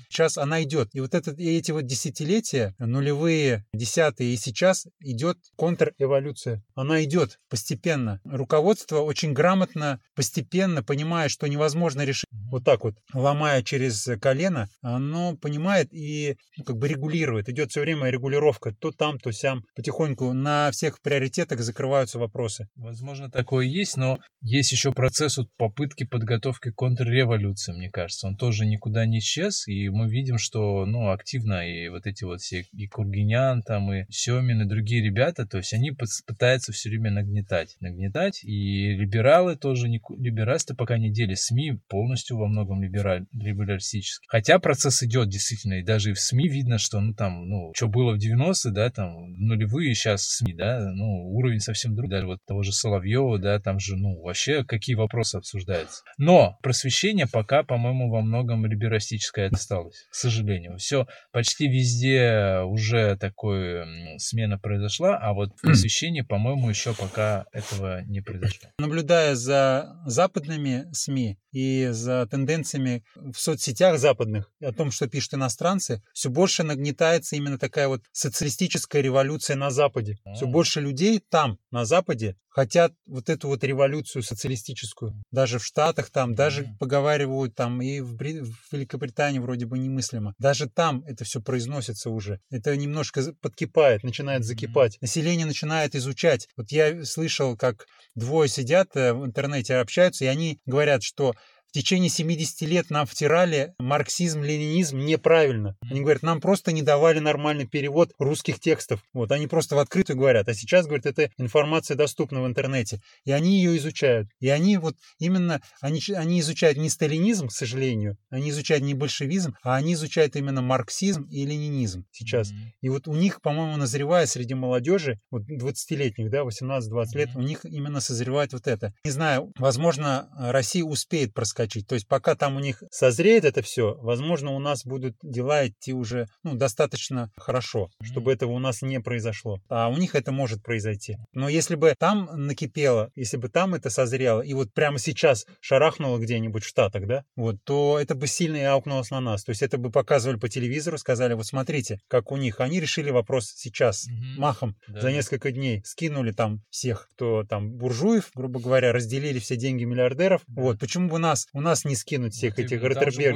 Сейчас 0.08 0.38
она 0.38 0.62
идет. 0.62 0.88
И 0.94 1.00
вот 1.00 1.14
это, 1.14 1.32
и 1.32 1.58
эти 1.58 1.72
вот 1.72 1.84
десятилетия, 1.84 2.74
нулевые, 2.78 3.66
десятые 3.74 4.32
и 4.32 4.38
сейчас 4.38 4.86
идет 5.00 5.36
контрэволюция. 5.58 6.64
Она 6.74 7.04
идет 7.04 7.38
постепенно. 7.50 8.20
Руководство 8.24 9.00
очень 9.00 9.32
грамотно, 9.32 10.00
постепенно, 10.14 10.82
понимая, 10.82 11.28
что 11.28 11.46
невозможно 11.48 12.04
решить 12.04 12.30
вот 12.50 12.64
так 12.64 12.84
вот, 12.84 12.94
ломая 13.12 13.62
через 13.62 14.08
колено, 14.20 14.68
оно 14.80 15.36
понимает 15.36 15.92
и 15.92 16.36
ну, 16.56 16.64
как 16.64 16.76
бы 16.76 16.88
регулирует. 16.88 17.48
Идет 17.48 17.70
все 17.70 17.80
время 17.80 18.08
регулировка. 18.08 18.74
То 18.74 18.92
там, 18.92 19.18
то 19.18 19.32
сям. 19.32 19.64
Потихоньку 19.74 20.32
на 20.32 20.70
всех 20.70 21.00
приоритетах 21.00 21.60
закрываются 21.60 22.18
вопросы. 22.18 22.68
Возможно, 22.76 23.30
такое 23.30 23.66
есть, 23.66 23.96
но 23.96 24.18
есть 24.40 24.72
еще 24.72 24.92
процесс 24.92 25.38
вот 25.38 25.48
попытки 25.56 26.04
подготовки 26.04 26.70
к 26.70 26.76
контрреволюции, 26.76 27.72
мне 27.72 27.90
кажется. 27.90 28.26
Он 28.26 28.36
тоже 28.36 28.66
никуда 28.66 29.06
не 29.06 29.18
исчез, 29.18 29.66
и 29.66 29.88
мы 29.88 30.08
видим, 30.08 30.38
что 30.38 30.86
ну, 30.86 31.10
активно 31.10 31.68
и 31.68 31.88
вот 31.88 32.06
эти 32.06 32.24
вот 32.24 32.40
все, 32.40 32.64
и 32.72 32.86
Кургинян, 32.86 33.62
там, 33.62 33.92
и 33.92 34.04
Семин, 34.10 34.62
и 34.62 34.68
другие 34.68 35.04
ребята, 35.04 35.46
то 35.46 35.58
есть 35.58 35.72
они 35.72 35.92
пытаются 36.26 36.72
все 36.72 36.88
время 36.88 37.10
нагнетать, 37.10 37.39
нагнетать, 37.80 38.44
и 38.44 38.92
либералы 38.94 39.56
тоже, 39.56 39.88
не, 39.88 40.00
либерасты 40.18 40.74
пока 40.74 40.98
не 40.98 41.10
дели, 41.10 41.34
СМИ 41.34 41.80
полностью 41.88 42.36
во 42.36 42.46
многом 42.46 42.82
либераль, 42.82 43.26
либералистические. 43.32 44.26
Хотя 44.28 44.58
процесс 44.58 45.02
идет 45.02 45.28
действительно, 45.28 45.74
и 45.74 45.82
даже 45.82 46.12
в 46.14 46.20
СМИ 46.20 46.48
видно, 46.48 46.78
что, 46.78 47.00
ну, 47.00 47.14
там, 47.14 47.48
ну, 47.48 47.72
что 47.74 47.88
было 47.88 48.12
в 48.14 48.18
90-е, 48.18 48.72
да, 48.72 48.90
там, 48.90 49.32
нулевые 49.34 49.94
сейчас 49.94 50.22
СМИ, 50.24 50.54
да, 50.54 50.90
ну, 50.92 51.30
уровень 51.30 51.60
совсем 51.60 51.94
другой, 51.94 52.10
даже 52.10 52.26
вот 52.26 52.38
того 52.46 52.62
же 52.62 52.72
Соловьева, 52.72 53.38
да, 53.38 53.60
там 53.60 53.78
же, 53.78 53.96
ну, 53.96 54.20
вообще 54.20 54.64
какие 54.64 54.96
вопросы 54.96 55.36
обсуждаются. 55.36 56.02
Но 56.18 56.58
просвещение 56.62 57.26
пока, 57.26 57.62
по-моему, 57.62 58.10
во 58.10 58.20
многом 58.20 58.66
либерастическое 58.66 59.48
осталось, 59.48 60.06
к 60.10 60.14
сожалению. 60.14 60.76
Все 60.78 61.06
почти 61.32 61.68
везде 61.68 62.60
уже 62.64 63.16
такое 63.16 63.84
м, 63.84 64.18
смена 64.18 64.58
произошла, 64.58 65.16
а 65.16 65.32
вот 65.32 65.50
в 65.56 65.60
просвещении, 65.62 66.22
по-моему, 66.22 66.68
еще 66.68 66.94
пока 66.94 67.29
этого 67.52 68.02
не 68.02 68.20
произошло. 68.20 68.68
Наблюдая 68.78 69.34
за 69.34 70.00
западными 70.06 70.86
СМИ 70.92 71.38
и 71.52 71.88
за 71.90 72.26
тенденциями 72.26 73.04
в 73.14 73.34
соцсетях 73.34 73.98
западных, 73.98 74.50
о 74.62 74.72
том, 74.72 74.90
что 74.90 75.08
пишут 75.08 75.34
иностранцы, 75.34 76.02
все 76.12 76.30
больше 76.30 76.62
нагнетается 76.62 77.36
именно 77.36 77.58
такая 77.58 77.88
вот 77.88 78.02
социалистическая 78.12 79.02
революция 79.02 79.56
на 79.56 79.70
Западе. 79.70 80.18
Все 80.34 80.46
А. 80.46 80.48
больше 80.48 80.80
людей 80.80 81.22
там, 81.28 81.58
на 81.70 81.84
Западе, 81.84 82.36
хотят 82.50 82.92
вот 83.06 83.28
эту 83.30 83.48
вот 83.48 83.64
революцию 83.64 84.22
социалистическую. 84.22 85.14
Даже 85.30 85.58
в 85.58 85.64
Штатах 85.64 86.10
там, 86.10 86.34
даже 86.34 86.62
Мгм. 86.62 86.78
поговаривают 86.78 87.54
там 87.54 87.80
и 87.80 88.00
в, 88.00 88.14
Бри- 88.16 88.42
в 88.42 88.72
Великобритании 88.72 89.38
вроде 89.38 89.66
бы 89.66 89.78
немыслимо. 89.78 90.34
Даже 90.38 90.68
там 90.68 91.02
это 91.06 91.24
все 91.24 91.40
произносится 91.40 92.10
уже. 92.10 92.40
Это 92.50 92.76
немножко 92.76 93.22
подкипает, 93.40 94.02
начинает 94.02 94.44
закипать. 94.44 94.98
Население 95.00 95.46
начинает 95.46 95.94
изучать. 95.94 96.48
Вот 96.56 96.70
я 96.72 97.04
слышал, 97.04 97.56
как 97.56 97.86
двое 98.14 98.48
сидят 98.48 98.88
э, 98.96 99.12
в 99.12 99.24
интернете, 99.24 99.76
общаются, 99.76 100.24
и 100.24 100.28
они 100.28 100.58
говорят, 100.66 101.02
что 101.02 101.34
в 101.70 101.72
течение 101.72 102.10
70 102.10 102.62
лет 102.62 102.90
нам 102.90 103.06
втирали 103.06 103.74
марксизм, 103.78 104.42
ленинизм 104.42 104.98
неправильно. 104.98 105.76
Они 105.88 106.00
говорят, 106.00 106.24
нам 106.24 106.40
просто 106.40 106.72
не 106.72 106.82
давали 106.82 107.20
нормальный 107.20 107.64
перевод 107.64 108.10
русских 108.18 108.58
текстов. 108.58 109.00
Вот, 109.12 109.30
они 109.30 109.46
просто 109.46 109.76
в 109.76 109.78
открытую 109.78 110.16
говорят. 110.16 110.48
А 110.48 110.54
сейчас, 110.54 110.86
говорят, 110.86 111.06
эта 111.06 111.30
информация 111.38 111.96
доступна 111.96 112.42
в 112.42 112.46
интернете. 112.46 113.00
И 113.24 113.30
они 113.30 113.58
ее 113.58 113.76
изучают. 113.76 114.28
И 114.40 114.48
они 114.48 114.78
вот 114.78 114.96
именно, 115.20 115.60
они, 115.80 116.00
они 116.16 116.40
изучают 116.40 116.76
не 116.76 116.90
сталинизм, 116.90 117.46
к 117.46 117.52
сожалению, 117.52 118.16
они 118.30 118.50
изучают 118.50 118.82
не 118.82 118.94
большевизм, 118.94 119.54
а 119.62 119.76
они 119.76 119.94
изучают 119.94 120.34
именно 120.34 120.62
марксизм 120.62 121.22
и 121.30 121.46
ленинизм 121.46 122.04
сейчас. 122.10 122.50
Мгм. 122.50 122.72
И 122.80 122.88
вот 122.88 123.06
у 123.06 123.14
них, 123.14 123.40
по-моему, 123.42 123.76
назревает 123.76 124.28
среди 124.28 124.54
молодежи, 124.54 125.20
вот 125.30 125.42
20-летних, 125.48 126.30
да, 126.30 126.42
18-20 126.42 127.14
лет, 127.14 127.28
Мгм. 127.28 127.38
у 127.38 127.42
них 127.46 127.64
именно 127.64 128.00
созревает 128.00 128.52
вот 128.52 128.66
это. 128.66 128.92
Не 129.04 129.12
знаю, 129.12 129.52
возможно, 129.56 130.28
Россия 130.36 130.82
успеет 130.82 131.32
проскочить. 131.32 131.59
То 131.66 131.94
есть 131.94 132.06
пока 132.08 132.34
там 132.34 132.56
у 132.56 132.60
них 132.60 132.82
созреет 132.90 133.44
это 133.44 133.62
все, 133.62 133.94
возможно, 134.00 134.52
у 134.52 134.58
нас 134.58 134.84
будут 134.84 135.16
дела 135.22 135.66
идти 135.66 135.92
уже 135.92 136.26
ну, 136.42 136.54
достаточно 136.54 137.30
хорошо, 137.36 137.90
чтобы 138.02 138.32
этого 138.32 138.52
у 138.52 138.58
нас 138.58 138.82
не 138.82 139.00
произошло. 139.00 139.60
А 139.68 139.88
у 139.88 139.96
них 139.96 140.14
это 140.14 140.32
может 140.32 140.62
произойти. 140.62 141.16
Но 141.32 141.48
если 141.48 141.74
бы 141.74 141.94
там 141.98 142.28
накипело, 142.34 143.10
если 143.14 143.36
бы 143.36 143.48
там 143.48 143.74
это 143.74 143.90
созрело, 143.90 144.40
и 144.40 144.54
вот 144.54 144.72
прямо 144.72 144.98
сейчас 144.98 145.46
шарахнуло 145.60 146.18
где-нибудь 146.18 146.64
в 146.64 146.68
Штатах, 146.68 147.06
да, 147.06 147.24
вот, 147.36 147.56
то 147.64 147.98
это 148.00 148.14
бы 148.14 148.26
сильно 148.26 148.56
и 148.56 148.62
аукнулось 148.62 149.10
на 149.10 149.20
нас. 149.20 149.44
То 149.44 149.50
есть 149.50 149.62
это 149.62 149.78
бы 149.78 149.90
показывали 149.90 150.38
по 150.38 150.48
телевизору, 150.48 150.98
сказали, 150.98 151.34
вот 151.34 151.46
смотрите, 151.46 151.98
как 152.08 152.32
у 152.32 152.36
них. 152.36 152.60
Они 152.60 152.80
решили 152.80 153.10
вопрос 153.10 153.52
сейчас, 153.54 154.06
Мгм. 154.06 154.40
махом, 154.40 154.76
Да, 154.88 155.00
за 155.00 155.12
несколько 155.12 155.50
дней. 155.50 155.82
Скинули 155.84 156.32
там 156.32 156.62
всех, 156.70 157.08
кто 157.14 157.44
там 157.44 157.72
буржуев, 157.72 158.30
грубо 158.34 158.60
говоря, 158.60 158.92
разделили 158.92 159.38
все 159.38 159.56
деньги 159.56 159.84
миллиардеров. 159.84 160.42
Да. 160.46 160.62
Вот, 160.62 160.78
почему 160.78 161.08
бы 161.08 161.18
нас, 161.18 161.46
у 161.52 161.60
нас 161.60 161.84
не 161.84 161.96
скинуть 161.96 162.34
всех 162.34 162.56
Вот 162.56 162.64
этих 162.64 162.80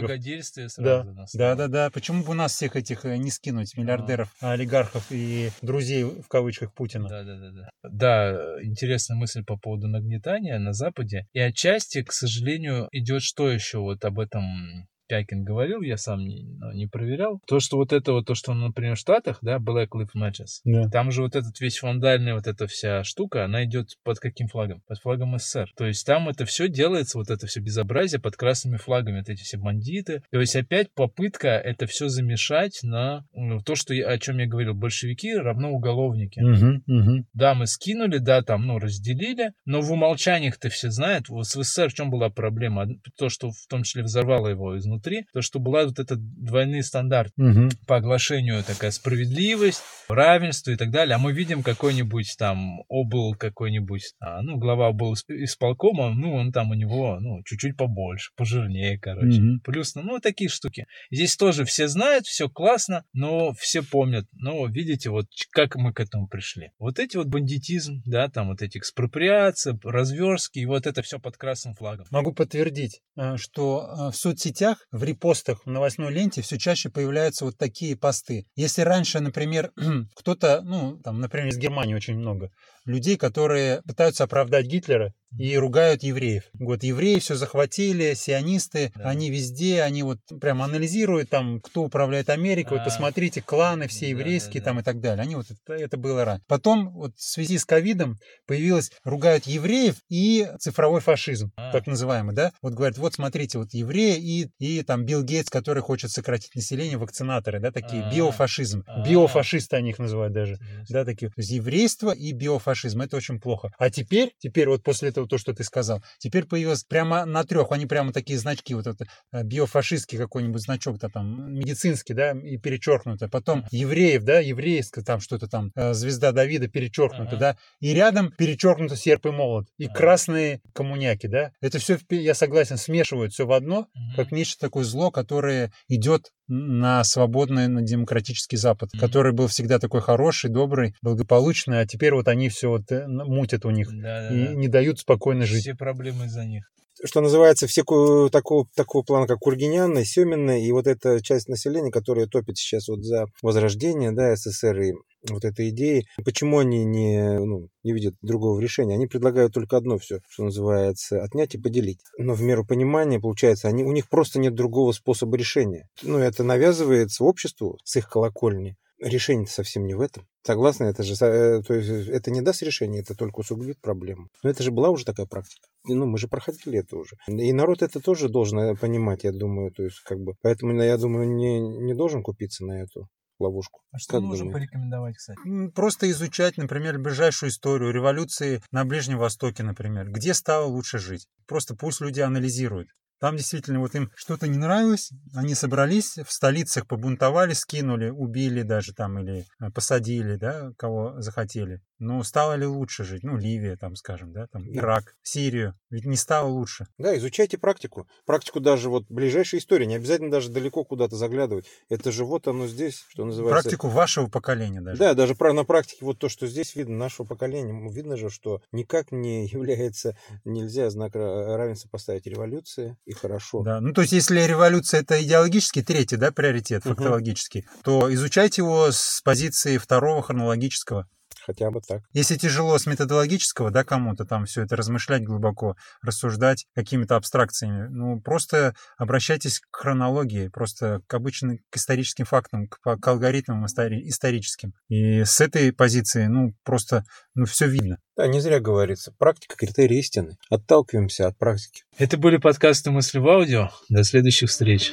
благодельствие 0.01 0.69
Да, 0.77 1.05
да, 1.35 1.55
да, 1.55 1.69
да. 1.69 1.91
Почему 1.91 2.25
бы 2.25 2.31
у 2.31 2.35
нас 2.35 2.55
всех 2.55 2.77
этих 2.77 3.05
э, 3.05 3.17
не 3.17 3.31
скинуть, 3.31 3.77
миллиардеров, 3.77 4.29
олигархов 4.41 5.07
и 5.11 5.51
друзей, 5.63 6.05
в 6.05 6.29
кавычках, 6.29 6.73
Путина? 6.75 7.09
Да, 7.09 7.23
да, 7.23 7.37
да, 7.39 7.51
да. 7.51 7.71
Да, 7.83 8.63
интересная 8.63 9.17
мысль 9.17 9.45
по 9.45 9.57
поводу 9.57 9.89
нагнетания 9.89 10.59
на 10.59 10.73
Западе. 10.73 11.27
И 11.33 11.41
отчасти, 11.41 12.03
к 12.03 12.13
сожалению, 12.13 12.89
идет 12.93 13.23
что 13.23 13.51
еще 13.51 13.79
вот 13.79 14.05
об 14.05 14.19
этом 14.19 14.87
Пякин 15.07 15.45
говорил, 15.45 15.83
я 15.83 15.97
сам 15.97 16.21
не, 16.21 16.45
ну, 16.59 16.73
не 16.73 16.87
проверял. 16.87 17.41
То, 17.47 17.61
что 17.61 17.77
вот 17.77 17.93
это 17.93 18.13
вот, 18.13 18.27
то, 18.27 18.35
что, 18.35 18.55
например, 18.55 18.97
в 18.97 18.99
Штатах, 18.99 19.39
да, 19.43 19.59
Black 19.59 19.89
Lives 19.95 20.15
Matter, 20.17 20.45
Да. 20.65 20.89
там 20.89 21.11
же 21.11 21.23
вот 21.23 21.37
этот 21.37 21.61
весь 21.61 21.83
вандальная 21.83 22.35
вот 22.35 22.47
эта 22.47 22.67
вся 22.67 23.05
штука, 23.05 23.45
она 23.45 23.65
идет 23.65 23.91
под 24.03 24.19
каким 24.19 24.49
флагом? 24.49 24.83
Под 24.87 24.99
флагом 24.99 25.39
СССР. 25.39 25.71
То 25.77 25.87
есть 25.87 26.07
там 26.07 26.29
это 26.29 26.45
все 26.45 26.69
делается, 26.69 27.19
вот 27.19 27.31
это 27.31 27.47
все 27.47 27.61
безобразие 27.61 28.21
под 28.21 28.37
красными 28.37 28.77
флагами, 28.77 29.19
вот 29.19 29.29
эти 29.29 29.43
все 29.43 29.59
бандиты. 29.59 30.23
То 30.31 30.41
есть 30.41 30.57
опять 30.57 30.93
попытка 30.95 31.49
это 31.49 31.87
все 31.87 32.09
замешать 32.09 32.81
на 32.83 33.25
ну, 33.35 33.61
то, 33.61 33.75
что 33.75 33.95
я, 33.95 34.09
о 34.09 34.19
чем 34.19 34.39
я 34.39 34.47
говорил, 34.47 34.75
большевики 34.75 35.35
равно 35.35 35.71
уголовники. 35.71 36.41
Мгм, 36.41 36.83
мгм. 36.87 37.27
Да, 37.35 37.55
мы 37.55 37.67
скинули, 37.67 38.19
да, 38.19 38.43
там, 38.43 38.67
ну, 38.67 38.79
разделили, 38.79 39.53
но 39.65 39.81
в 39.81 39.93
умолчаниях-то 39.93 40.69
все 40.71 40.91
знают. 40.91 41.29
Вот 41.29 41.47
с 41.47 41.63
СССР 41.63 41.89
в 41.91 41.95
чем 41.95 42.11
была 42.11 42.31
проблема? 42.31 42.87
То, 43.19 43.29
что 43.29 43.51
в 43.51 43.67
том 43.69 43.83
числе 43.83 44.03
взорвало 44.03 44.49
его 44.49 44.77
изнутри, 44.79 44.94
то, 45.01 45.43
что 45.43 45.59
была 45.59 45.85
вот 45.85 45.99
этот 45.99 46.19
двойные 46.21 46.83
стандарты 46.83 47.33
Мгм. 47.37 47.71
по 47.87 47.97
оглашению 47.97 48.63
такая 48.65 48.91
справедливость, 48.91 49.83
равенство 50.09 50.71
и 50.71 50.77
так 50.77 50.91
далее. 50.91 51.17
А 51.17 51.19
мы 51.19 51.33
видим 51.33 51.63
какой-нибудь 51.63 52.35
там 52.39 52.83
обл 52.89 53.35
какой-нибудь, 53.35 54.15
а, 54.21 54.43
ну, 54.43 54.57
глава 54.57 54.93
был 54.93 55.15
исполкома, 55.15 56.11
ну, 56.11 56.35
он 56.35 56.53
там 56.53 56.71
у 56.71 56.75
него, 56.75 57.19
ну, 57.21 57.43
чуть-чуть 57.45 57.77
побольше, 57.77 58.33
пожирнее, 58.37 58.99
короче. 58.99 59.41
Мгм. 59.41 59.61
Плюс, 59.61 59.95
ну, 59.95 60.19
такие 60.21 60.49
штуки. 60.49 60.87
Здесь 61.11 61.37
тоже 61.37 61.65
все 61.65 61.89
знают, 61.89 62.27
все 62.27 62.49
классно, 62.49 63.05
но 63.13 63.53
все 63.55 63.83
помнят. 63.83 64.27
Но 64.33 64.67
видите, 64.67 65.11
вот 65.11 65.27
как 65.51 65.77
мы 65.77 65.93
к 65.93 66.01
этому 66.01 66.29
пришли. 66.29 66.71
Вот 66.79 66.99
эти 66.99 67.17
вот 67.17 67.27
бандитизм, 67.27 68.03
да, 68.05 68.29
там 68.29 68.49
вот 68.49 68.63
эти 68.63 68.79
экспроприация, 68.79 69.79
разверстки, 69.83 70.59
и 70.59 70.67
вот 70.67 70.87
это 70.87 71.03
все 71.03 71.19
под 71.19 71.37
красным 71.37 71.75
флагом. 71.75 72.07
Могу 72.11 72.33
подтвердить, 72.33 73.01
э, 73.17 73.37
что 73.37 74.09
э, 74.09 74.11
в 74.13 74.17
соцсетях, 74.17 74.84
в 74.95 75.03
репостах, 75.03 75.67
в 75.67 75.71
новостной 75.71 76.13
ленте 76.13 76.41
все 76.41 76.57
чаще 76.57 76.89
появляются 76.89 77.45
вот 77.45 77.59
такие 77.59 77.97
посты. 77.97 78.47
Если 78.55 78.83
раньше, 78.83 79.19
например, 79.19 79.73
кто-то, 80.15 80.63
ну, 80.63 80.97
там, 81.03 81.21
например, 81.21 81.49
из 81.49 81.59
Германии 81.59 81.95
очень 81.95 82.17
много, 82.17 82.51
людей, 82.85 83.17
которые 83.17 83.83
пытаются 83.83 84.25
оправдать 84.25 84.67
Гитлера 84.67 85.13
и 85.39 85.57
ругают 85.57 86.03
евреев. 86.03 86.45
Вот 86.55 86.83
евреи 86.83 87.19
все 87.19 87.35
захватили, 87.35 88.15
сионисты, 88.15 88.93
да. 88.95 89.11
они 89.11 89.31
везде, 89.31 89.83
они 89.83 90.03
вот 90.03 90.19
прям 90.41 90.63
анализируют 90.63 91.31
там, 91.31 91.61
кто 91.61 91.83
управляет 91.83 92.31
Америкой, 92.31 92.79
а 92.79 92.81
вот 92.81 92.85
посмотрите, 92.85 93.43
кланы 93.43 93.89
все 93.89 94.11
еврейские 94.11 94.63
да, 94.63 94.67
да, 94.67 94.71
там 94.71 94.81
и 94.81 94.83
так 94.83 95.01
далее. 95.01 95.23
Они 95.23 95.37
вот 95.37 95.47
это, 95.51 95.75
это 95.75 95.97
было 95.97 96.25
рано. 96.25 96.41
Потом 96.47 96.91
вот 96.93 97.17
в 97.17 97.23
связи 97.23 97.59
с 97.59 97.65
ковидом 97.65 98.19
появилось, 98.47 98.93
ругают 99.03 99.47
евреев 99.47 99.97
и 100.09 100.49
цифровой 100.59 101.01
фашизм, 101.01 101.53
а 101.57 101.73
так 101.73 101.87
называемый, 101.87 102.35
да? 102.35 102.53
Вот 102.63 102.75
говорят, 102.75 102.99
вот 102.99 103.15
смотрите, 103.15 103.59
вот 103.59 103.73
евреи 103.73 104.19
и, 104.19 104.51
и 104.59 104.83
там 104.83 105.05
Билл 105.05 105.23
Гейтс, 105.23 105.51
который 105.51 105.83
хочет 105.83 106.11
сократить 106.11 106.55
население, 106.55 106.97
вакцинаторы, 106.97 107.61
да, 107.61 107.73
такие, 107.73 108.05
а 108.05 108.15
биофашизм. 108.15 108.85
А 108.87 109.07
Биофашисты 109.07 109.77
они 109.77 109.91
их 109.91 109.99
называют 109.99 110.33
даже, 110.33 110.59
да, 110.89 111.05
такие. 111.05 111.29
То 111.29 111.41
есть 111.41 111.51
еврейство 111.51 112.13
и 112.13 112.33
биофашизм, 112.33 112.74
это 112.83 113.17
очень 113.17 113.41
плохо. 113.41 113.71
А 113.79 113.91
теперь, 113.91 114.33
теперь 114.39 114.69
вот 114.69 114.83
после 114.83 115.11
этого 115.11 115.29
то, 115.29 115.39
что 115.39 115.53
ты 115.55 115.65
сказал. 115.65 116.03
Теперь 116.19 116.45
появилось 116.45 116.85
прямо 116.85 117.25
на 117.25 117.45
трех, 117.45 117.71
они 117.73 117.87
прямо 117.87 118.13
такие 118.13 118.39
значки, 118.39 118.75
вот 118.75 118.87
это 118.87 119.07
э, 119.33 119.43
биофашистский 119.43 120.19
какой-нибудь 120.19 120.63
значок, 120.63 120.99
да, 120.99 121.09
там, 121.09 121.55
медицинский, 121.55 122.15
да, 122.15 122.33
и 122.33 122.57
перечеркнуто. 122.57 123.29
Потом 123.29 123.65
евреев, 123.71 124.25
да, 124.25 124.41
еврейское, 124.41 125.03
там 125.03 125.21
что-то 125.21 125.47
там, 125.47 125.71
э, 125.75 125.95
звезда 125.95 126.33
Давида 126.33 126.69
перечеркнуто, 126.69 127.37
да, 127.37 127.57
и 127.81 127.93
рядом 127.93 128.33
перечеркнуто 128.33 128.97
серп 128.97 129.27
и 129.27 129.31
молот, 129.31 129.67
и 129.79 129.87
красные 129.87 130.61
коммуняки, 130.73 131.29
да. 131.29 131.53
Это 131.61 131.79
все, 131.79 131.99
я 132.11 132.35
согласен, 132.35 132.77
смешивают 132.77 133.33
все 133.33 133.47
в 133.47 133.53
одно, 133.53 133.87
как 134.17 134.33
нечто 134.33 134.61
такое 134.61 134.85
зло, 134.85 135.11
которое 135.11 135.73
идет 135.89 136.31
на 136.47 137.03
свободный, 137.05 137.69
на 137.69 137.83
демократический 137.83 138.57
Запад, 138.57 138.91
который 138.99 139.33
был 139.33 139.47
всегда 139.47 139.79
такой 139.79 140.01
хороший, 140.01 140.51
добрый, 140.51 140.95
благополучный, 141.03 141.81
а 141.81 141.87
теперь 141.87 142.15
вот 142.15 142.29
они 142.29 142.49
все 142.49 142.64
вот 142.69 142.91
э, 142.91 143.07
мутят 143.07 143.65
у 143.65 143.71
них 143.71 143.89
да, 143.91 144.29
да, 144.29 144.35
и 144.35 144.47
да. 144.47 144.55
не 144.55 144.69
дают 144.69 145.01
спокойно 145.01 145.47
жить. 145.47 145.63
Все 145.63 145.75
проблемы 145.75 146.27
из-за 146.27 146.45
них 146.45 146.71
что 147.03 147.21
называется, 147.21 147.67
все 147.67 147.83
такого, 148.31 148.67
такого 148.75 149.03
плана, 149.03 149.27
как 149.27 149.41
Кургиняна, 149.41 150.05
Семенна, 150.05 150.63
и 150.63 150.71
вот 150.73 150.87
эта 150.87 151.23
часть 151.23 151.49
населения, 151.49 151.91
которая 151.91 152.27
топит 152.27 152.57
сейчас 152.57 152.89
вот 152.89 153.05
за 153.05 153.27
возрождение 153.43 154.13
да, 154.13 154.35
СССР 154.37 154.81
и 154.81 154.93
вот 155.29 155.45
этой 155.45 155.71
идеи. 155.71 156.07
Почему 156.25 156.59
они 156.59 156.85
не, 156.85 157.39
ну, 157.39 157.69
не 157.83 157.93
видят 157.93 158.15
другого 158.23 158.61
решения? 158.61 158.95
Они 158.95 159.07
предлагают 159.07 159.53
только 159.55 159.77
одно 159.77 159.99
все, 159.99 160.21
что 160.29 160.45
называется, 160.45 161.23
отнять 161.23 161.55
и 161.55 161.59
поделить. 161.59 162.01
Но 162.19 162.35
в 162.35 162.43
меру 162.43 162.65
понимания, 162.65 163.21
получается, 163.21 163.69
они, 163.69 163.85
у 163.85 163.93
них 163.93 164.09
просто 164.09 164.39
нет 164.39 164.55
другого 164.55 164.93
способа 164.93 165.37
решения. 165.37 165.89
Ну, 166.03 166.19
это 166.19 166.45
навязывается 166.45 167.25
обществу 167.25 167.79
с 167.85 167.97
их 167.97 168.09
колокольни. 168.09 168.77
Решение 169.05 169.47
совсем 169.47 169.87
не 169.87 169.95
в 169.95 170.01
этом. 170.01 170.27
Согласны, 170.43 170.85
это 170.85 171.03
же 171.03 171.15
э, 171.25 171.63
то 171.63 171.75
есть 171.75 172.09
это 172.09 172.31
не 172.31 172.41
даст 172.41 172.63
решения, 172.63 173.01
это 173.01 173.15
только 173.15 173.41
усугубит 173.41 173.79
проблему. 173.81 174.29
Но 174.43 174.49
это 174.49 174.63
же 174.63 174.71
была 174.71 174.89
уже 174.89 175.05
такая 175.05 175.27
практика. 175.27 175.67
Ну, 175.87 176.07
мы 176.07 176.17
же 176.17 176.27
проходили 176.27 176.79
это 176.79 176.97
уже. 176.97 177.17
И 177.27 177.53
народ 177.53 177.83
это 177.83 178.01
тоже 178.01 178.31
должен 178.31 178.59
э, 178.59 178.75
понимать, 178.75 179.25
я 179.25 179.33
думаю. 179.33 179.73
То 179.73 179.83
есть, 179.83 180.01
как 180.01 180.19
бы, 180.21 180.35
поэтому, 180.41 180.73
я 180.83 180.97
думаю, 180.97 181.29
не, 181.29 181.61
не 181.61 181.95
должен 181.95 182.23
купиться 182.23 182.65
на 182.65 182.83
эту 182.83 183.09
ловушку. 183.39 183.83
А 183.93 183.99
что 183.99 184.13
как 184.13 184.23
мы 184.23 184.29
можем 184.29 184.49
думаете? 184.49 184.71
порекомендовать, 184.71 185.17
кстати? 185.17 185.39
Просто 185.75 186.11
изучать, 186.11 186.57
например, 186.57 186.99
ближайшую 186.99 187.51
историю 187.51 187.93
революции 187.93 188.63
на 188.71 188.85
Ближнем 188.85 189.19
Востоке, 189.19 189.63
например. 189.63 190.11
Где 190.11 190.35
стало 190.35 190.67
лучше 190.67 190.99
жить? 190.99 191.27
Просто 191.47 191.75
пусть 191.75 192.01
люди 192.01 192.21
анализируют. 192.21 192.89
Там 193.25 193.39
действительно 193.39 193.81
вот 193.81 193.95
им 193.95 194.11
что-то 194.15 194.49
не 194.49 194.59
нравилось, 194.59 195.11
они 195.35 195.55
собрались, 195.55 196.19
в 196.19 196.31
столицах 196.31 196.87
побунтовали, 196.87 197.55
скинули, 197.55 198.11
убили 198.11 198.61
даже 198.61 198.93
там 198.93 199.19
или 199.19 199.47
э, 199.63 199.71
посадили, 199.71 200.37
да, 200.37 200.73
кого 200.77 201.23
захотели. 201.23 201.81
Но 201.99 202.23
стало 202.23 202.55
ли 202.55 202.67
лучше 202.67 203.03
жить? 203.03 203.23
Ну, 203.23 203.39
Ливия, 203.39 203.77
там, 203.77 203.95
скажем, 203.97 204.33
да, 204.33 204.47
там, 204.49 204.65
Ирак, 204.69 205.15
Сирию. 205.23 205.75
Ведь 205.89 206.05
не 206.05 206.17
стало 206.17 206.49
лучше. 206.49 206.87
Да, 206.99 207.17
изучайте 207.17 207.57
практику. 207.57 208.07
Практику 208.27 208.61
даже 208.61 208.91
вот 208.91 209.05
ближайшей 209.09 209.59
истории. 209.59 209.87
Не 209.87 209.95
обязательно 209.95 210.31
даже 210.31 210.51
далеко 210.51 210.85
куда-то 210.85 211.17
заглядывать. 211.17 211.67
Это 211.89 212.13
же 212.13 212.27
вот 212.27 212.47
оно 212.47 212.67
здесь, 212.67 213.05
что 213.09 213.25
называется. 213.25 213.63
Практику 213.63 213.89
вашего 213.89 214.27
поколения 214.27 214.83
даже. 214.83 214.99
Да, 214.99 215.15
даже 215.15 215.35
на 215.41 215.65
практике 215.65 216.05
вот 216.05 216.19
то, 216.19 216.29
что 216.29 216.47
здесь 216.47 216.75
видно, 216.75 216.99
нашего 216.99 217.27
поколения. 217.27 217.89
Видно 217.91 218.19
же, 218.19 218.29
что 218.29 218.61
никак 218.71 219.11
не 219.11 219.47
является, 219.53 220.15
нельзя 220.45 220.91
знак 220.91 221.15
равенства 221.15 221.89
поставить 221.89 222.27
революции 222.27 222.99
и 223.07 223.14
хорошо. 223.15 223.63
Да, 223.63 223.81
ну 223.81 223.93
то 223.93 224.03
есть 224.03 224.13
если 224.13 224.41
революция 224.41 225.01
это 225.01 225.23
идеологический 225.23 225.83
третий, 225.83 226.17
да, 226.17 226.33
приоритет, 226.33 226.85
фактологический, 226.85 227.61
угу. 227.61 227.83
то 227.83 228.15
изучайте 228.15 228.63
его 228.63 228.91
с 228.91 229.21
позиции 229.25 229.79
второго 229.79 230.23
хронологического 230.23 231.09
хотя 231.45 231.71
бы 231.71 231.81
так. 231.81 232.03
Если 232.13 232.37
тяжело 232.37 232.79
с 232.79 232.87
методологического, 232.87 233.71
да, 233.71 233.85
кому-то 233.85 234.25
там 234.25 234.45
все 234.47 234.63
это 234.63 234.77
размышлять 234.77 235.25
глубоко, 235.25 235.77
рассуждать 236.03 236.67
какими-то 236.75 237.17
абстракциями, 237.17 237.89
ну, 237.89 238.21
просто 238.21 238.75
обращайтесь 238.97 239.61
к 239.61 239.77
хронологии, 239.77 240.49
просто 240.49 241.01
к 241.07 241.15
обычным, 241.15 241.59
к 241.71 241.77
историческим 241.77 242.25
фактам, 242.25 242.69
к, 242.69 242.79
к 242.81 243.09
алгоритмам 243.09 243.65
истори- 243.65 244.03
историческим. 244.05 244.73
И 244.89 245.25
с 245.25 245.41
этой 245.41 245.73
позиции, 245.73 246.27
ну, 246.27 246.55
просто, 246.65 247.05
ну, 247.35 247.45
все 247.45 247.67
видно. 247.67 247.99
Да, 248.17 248.27
не 248.27 248.41
зря 248.41 248.61
говорится. 248.61 249.13
Практика– 249.19 249.57
критерий 249.59 249.99
истины. 249.99 250.37
Отталкиваемся 250.49 251.27
от 251.27 251.37
практики. 251.37 251.83
Это 251.99 252.17
были 252.17 252.37
подкасты 252.37 252.91
«Мысли 252.91 253.19
в 253.19 253.29
аудио». 253.29 253.71
До 253.89 254.05
следующих 254.05 254.51
встреч. 254.51 254.93